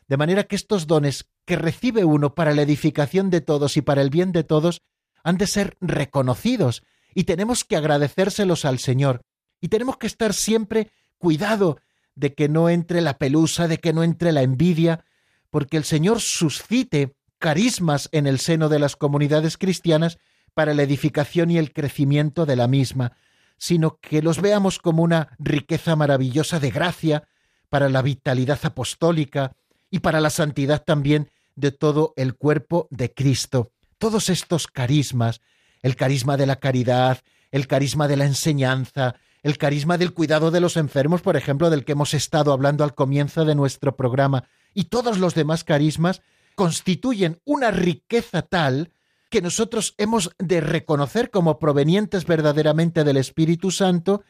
[0.06, 4.02] De manera que estos dones que recibe uno para la edificación de todos y para
[4.02, 4.82] el bien de todos
[5.22, 6.82] han de ser reconocidos
[7.14, 9.22] y tenemos que agradecérselos al Señor
[9.60, 11.78] y tenemos que estar siempre cuidado
[12.14, 15.04] de que no entre la pelusa, de que no entre la envidia,
[15.50, 20.16] porque el Señor suscite carismas en el seno de las comunidades cristianas
[20.54, 23.18] para la edificación y el crecimiento de la misma,
[23.58, 27.24] sino que los veamos como una riqueza maravillosa de gracia
[27.68, 29.52] para la vitalidad apostólica,
[29.90, 33.72] y para la santidad también de todo el cuerpo de Cristo.
[33.98, 35.42] Todos estos carismas,
[35.82, 37.18] el carisma de la caridad,
[37.50, 41.84] el carisma de la enseñanza, el carisma del cuidado de los enfermos, por ejemplo, del
[41.84, 46.22] que hemos estado hablando al comienzo de nuestro programa, y todos los demás carismas
[46.54, 48.92] constituyen una riqueza tal
[49.30, 54.22] que nosotros hemos de reconocer como provenientes verdaderamente del Espíritu Santo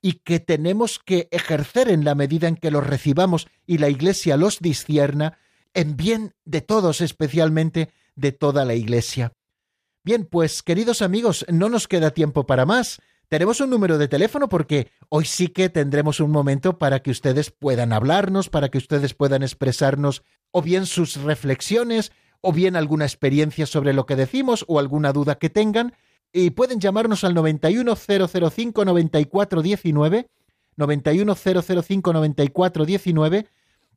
[0.00, 4.36] y que tenemos que ejercer en la medida en que los recibamos y la Iglesia
[4.36, 5.38] los discierna,
[5.74, 9.32] en bien de todos, especialmente de toda la Iglesia.
[10.04, 13.00] Bien, pues queridos amigos, no nos queda tiempo para más.
[13.28, 17.50] Tenemos un número de teléfono porque hoy sí que tendremos un momento para que ustedes
[17.50, 20.22] puedan hablarnos, para que ustedes puedan expresarnos
[20.52, 25.38] o bien sus reflexiones, o bien alguna experiencia sobre lo que decimos o alguna duda
[25.38, 25.94] que tengan,
[26.32, 30.28] y pueden llamarnos al 910059419,
[30.76, 33.48] 910059419.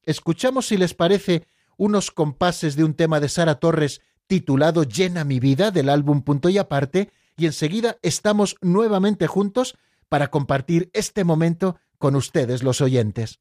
[0.03, 1.45] Escuchamos si les parece
[1.77, 6.49] unos compases de un tema de Sara Torres titulado Llena mi vida del álbum Punto
[6.49, 9.75] y aparte, y enseguida estamos nuevamente juntos
[10.09, 13.39] para compartir este momento con ustedes los oyentes.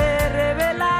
[0.00, 0.99] Solo sé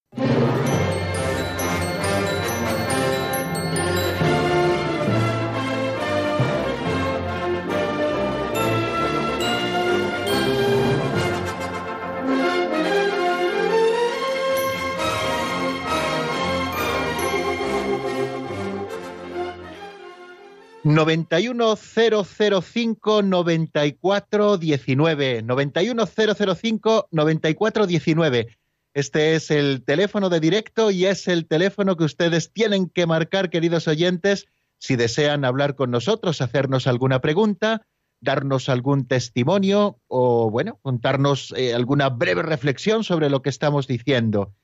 [20.83, 28.57] 91005 9419 91005 9419
[28.93, 33.51] Este es el teléfono de directo y es el teléfono que ustedes tienen que marcar,
[33.51, 34.47] queridos oyentes,
[34.79, 37.85] si desean hablar con nosotros, hacernos alguna pregunta,
[38.19, 44.55] darnos algún testimonio o, bueno, contarnos eh, alguna breve reflexión sobre lo que estamos diciendo.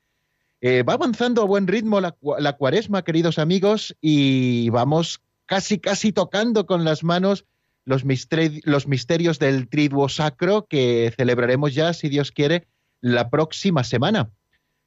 [0.60, 6.12] Eh, va avanzando a buen ritmo la, la cuaresma, queridos amigos, y vamos casi, casi
[6.12, 7.46] tocando con las manos
[7.84, 12.68] los, misterios del triduo sacro que celebraremos ya, si Dios quiere,
[13.00, 14.30] la próxima semana.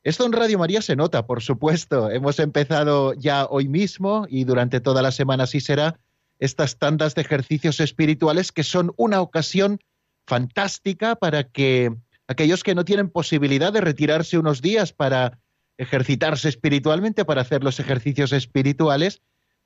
[0.04, 2.12] Esto en Radio María se nota, por supuesto.
[2.12, 6.00] Hemos empezado ya hoy mismo y durante toda la semana así será
[6.38, 9.80] estas tandas de ejercicios espirituales que son una ocasión
[10.28, 11.92] fantástica para que
[12.28, 15.40] aquellos que no tienen posibilidad de retirarse unos días para
[15.78, 19.22] ejercitarse espiritualmente, para hacer los ejercicios espirituales,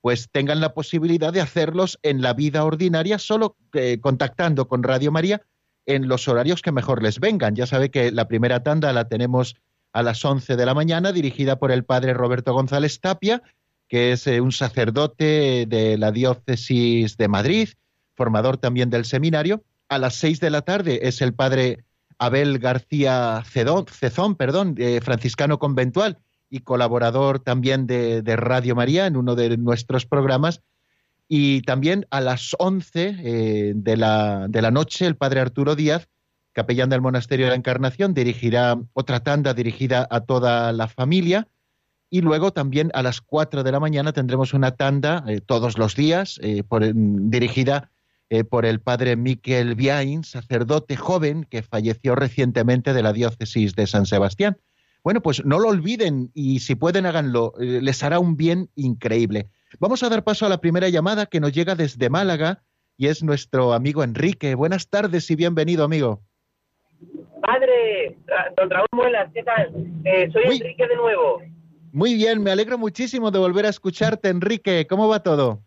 [0.06, 5.12] pues tengan la posibilidad de hacerlos en la vida ordinaria, solo eh, contactando con Radio
[5.12, 5.42] María
[5.88, 7.56] en los horarios que mejor les vengan.
[7.56, 9.56] Ya sabe que la primera tanda la tenemos
[9.94, 13.42] a las 11 de la mañana, dirigida por el padre Roberto González Tapia,
[13.88, 17.70] que es eh, un sacerdote de la diócesis de Madrid,
[18.14, 19.64] formador también del seminario.
[19.90, 21.84] A las 6 de la tarde es el padre
[22.20, 26.20] Abel García Cezón, perdón, eh, franciscano conventual,
[26.50, 30.62] y colaborador también de, Radio María en uno de nuestros programas.
[31.28, 36.08] Y también a las 11 eh, de, la, de la noche, el padre Arturo Díaz,
[36.54, 41.48] capellán del Monasterio de la Encarnación, dirigirá otra tanda dirigida a toda la familia.
[42.12, 45.96] Y luego también a las 4 de la mañana tendremos una tanda eh, todos los
[45.96, 47.90] días eh, dirigida
[48.50, 54.08] por el padre Miquel Viain, sacerdote joven que falleció recientemente de la diócesis de San
[54.08, 54.58] Sebastián.
[55.06, 59.50] Bueno, pues no lo olviden y si pueden háganlo, eh, les hará un bien increíble.
[59.80, 62.64] Vamos a dar paso a la primera llamada que nos llega desde Málaga
[62.98, 64.56] y es nuestro amigo Enrique.
[64.56, 66.22] Buenas tardes y bienvenido, amigo.
[67.40, 68.18] Padre,
[68.58, 69.76] don Raúl Muelas, ¿qué tal?
[70.06, 71.40] Eh, soy Enrique de nuevo.
[71.92, 74.88] Muy bien, me alegro muchísimo de volver a escucharte, Enrique.
[74.90, 75.60] ¿Cómo va todo?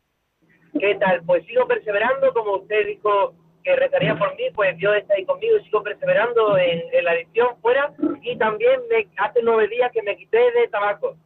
[0.80, 1.22] ¿Qué tal?
[1.24, 3.34] Pues sigo perseverando, como usted dijo
[3.68, 7.48] que rezaría por mí, pues Dios está ahí conmigo y sigo perseverando en, la edición
[7.60, 7.92] fuera
[8.22, 11.16] y también me, hace nueve días que me quité de tabaco.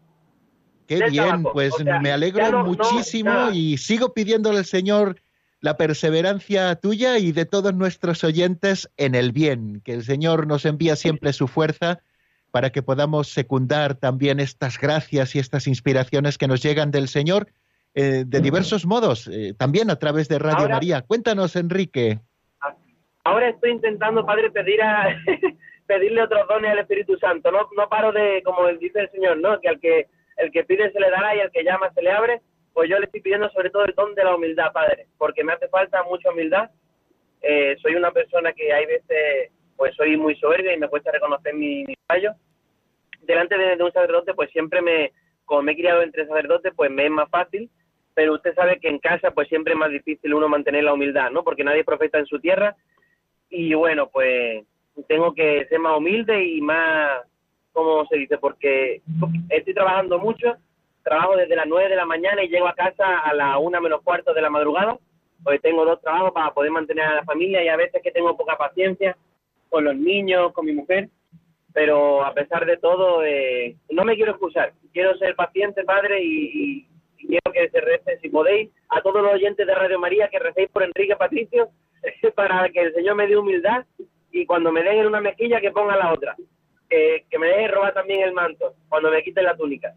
[0.88, 5.20] Qué bien, pues me alegro muchísimo y sigo pidiéndole al Señor
[5.60, 10.64] la perseverancia tuya y de todos nuestros oyentes en el bien, que el Señor nos
[10.64, 12.00] envía siempre su fuerza
[12.50, 17.52] para que podamos secundar también estas gracias y estas inspiraciones que nos llegan del Señor
[17.94, 21.02] eh, de diversos modos, eh, también a través de Radio María.
[21.02, 22.20] Cuéntanos, Enrique.
[23.24, 25.16] Ahora estoy intentando, Padre, pedir a,
[25.86, 27.50] pedirle otros dones al Espíritu Santo.
[27.52, 29.60] No, no paro de, como dice el Señor, ¿no?
[29.60, 30.08] Que al que
[30.38, 32.40] el que pide se le dará y al que llama se le abre.
[32.72, 35.52] Pues yo le estoy pidiendo sobre todo el don de la humildad, Padre, porque me
[35.52, 36.70] hace falta mucha humildad.
[37.42, 41.54] Eh, soy una persona que hay veces, pues soy muy soberbia y me cuesta reconocer
[41.54, 42.32] mi, mi fallo.
[43.20, 45.12] Delante de, de, un sacerdote, pues siempre me,
[45.44, 47.70] como me he criado entre sacerdotes, pues me es más fácil
[48.14, 51.30] pero usted sabe que en casa pues siempre es más difícil uno mantener la humildad,
[51.30, 51.42] ¿no?
[51.42, 52.76] Porque nadie profeta en su tierra
[53.52, 54.64] y bueno, pues
[55.06, 57.22] tengo que ser más humilde y más,
[57.72, 58.38] ¿cómo se dice?
[58.38, 59.02] Porque
[59.50, 60.56] estoy trabajando mucho,
[61.02, 64.00] trabajo desde las 9 de la mañana y llego a casa a la una menos
[64.02, 64.98] cuarto de la madrugada,
[65.44, 68.36] pues tengo dos trabajos para poder mantener a la familia y a veces que tengo
[68.36, 69.16] poca paciencia
[69.68, 71.10] con los niños, con mi mujer,
[71.74, 76.86] pero a pesar de todo, eh, no me quiero excusar, quiero ser paciente, padre, y
[77.18, 80.70] quiero que se rece, si podéis, a todos los oyentes de Radio María, que recéis
[80.70, 81.68] por Enrique Patricio,
[82.34, 83.84] para que el Señor me dé humildad
[84.30, 86.36] y cuando me den en una mejilla que ponga la otra.
[86.88, 89.94] que me deje robar también el manto cuando me quiten la túnica.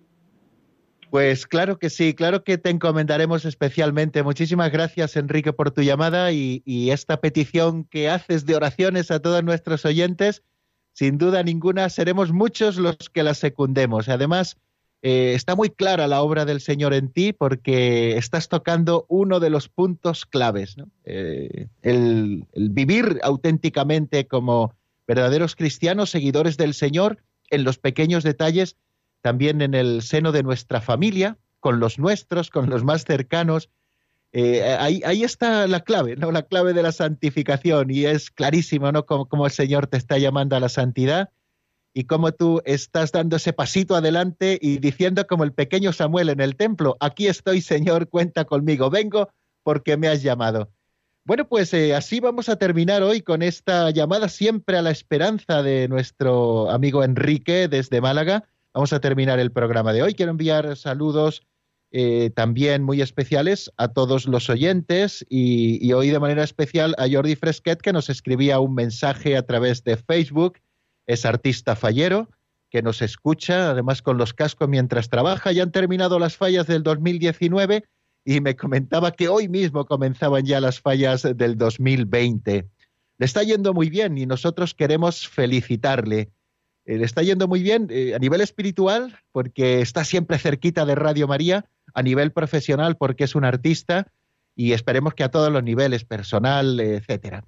[1.09, 4.23] Pues claro que sí, claro que te encomendaremos especialmente.
[4.23, 9.21] Muchísimas gracias, Enrique, por tu llamada y, y, esta petición que haces de oraciones a
[9.21, 10.43] todos nuestros oyentes.
[10.91, 14.09] Sin duda ninguna, seremos muchos los que la secundemos.
[14.09, 14.57] Además,
[15.07, 19.51] eh, está muy clara la obra del Señor en ti porque estás tocando uno de
[19.51, 24.73] los puntos claves, eh, el, vivir auténticamente como
[25.07, 27.19] verdaderos cristianos, seguidores del Señor,
[27.51, 28.77] en los pequeños detalles,
[29.21, 33.69] también en el seno de nuestra familia, con los nuestros, con los más cercanos.
[34.33, 36.31] Eh, ahí, está la clave, ¿no?
[36.31, 39.05] La clave de la santificación y es clarísimo, ¿no?
[39.05, 41.29] como el Señor te está llamando a la santidad
[41.97, 46.41] y cómo tú estás dando ese pasito adelante y diciendo como el pequeño Samuel en
[46.41, 49.29] el templo, aquí estoy Señor, cuenta conmigo, vengo
[49.63, 50.69] porque me has llamado.
[51.23, 55.63] Bueno, pues eh, así vamos a terminar hoy con esta llamada siempre a la esperanza
[55.63, 58.43] de nuestro amigo Enrique desde Málaga.
[58.73, 60.15] Vamos a terminar el programa de hoy.
[60.15, 61.43] Quiero enviar saludos
[61.91, 67.07] eh, también muy especiales a todos los oyentes y, y hoy de manera especial a
[67.09, 70.59] Jordi Fresquet que nos escribía un mensaje a través de Facebook
[71.07, 72.29] es artista fallero
[72.69, 75.51] que nos escucha, además con los cascos mientras trabaja.
[75.51, 77.85] Ya han terminado las fallas del 2019
[78.25, 82.65] y me comentaba que hoy mismo comenzaban ya las fallas del 2020.
[83.17, 86.31] Le está yendo muy bien y nosotros queremos felicitarle.
[86.85, 90.95] Eh, le está yendo muy bien eh, a nivel espiritual porque está siempre cerquita de
[90.95, 94.11] Radio María, a nivel profesional porque es un artista
[94.55, 97.45] y esperemos que a todos los niveles, personal, etcétera.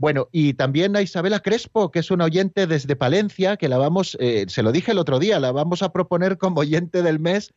[0.00, 4.16] Bueno, y también a Isabela Crespo, que es una oyente desde Palencia, que la vamos,
[4.18, 7.52] eh, se lo dije el otro día, la vamos a proponer como oyente del mes,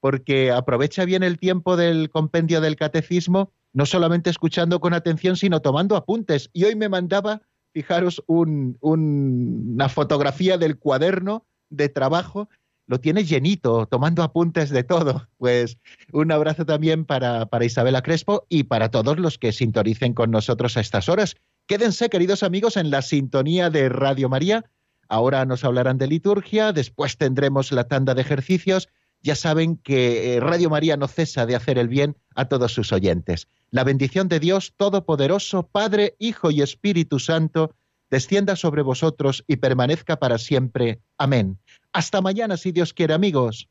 [0.00, 5.62] porque aprovecha bien el tiempo del compendio del catecismo no solamente escuchando con atención, sino
[5.62, 6.50] tomando apuntes.
[6.52, 7.42] Y hoy me mandaba,
[7.72, 12.48] fijaros, una fotografía del cuaderno de trabajo
[12.86, 15.28] lo tiene llenito, tomando apuntes de todo.
[15.38, 15.78] Pues
[16.12, 20.76] un abrazo también para, para Isabela Crespo y para todos los que sintonicen con nosotros
[20.76, 21.36] a estas horas.
[21.66, 24.64] Quédense, queridos amigos, en la sintonía de Radio María.
[25.08, 28.90] Ahora nos hablarán de liturgia, después tendremos la tanda de ejercicios.
[29.22, 32.92] Ya saben que eh, Radio María no cesa de hacer el bien a todos sus
[32.92, 33.48] oyentes.
[33.70, 37.74] La bendición de Dios Todopoderoso, Padre, Hijo y Espíritu Santo,
[38.10, 41.00] descienda sobre vosotros y permanezca para siempre.
[41.16, 41.58] Amén.
[41.94, 43.70] Hasta mañana, si Dios quiere, amigos.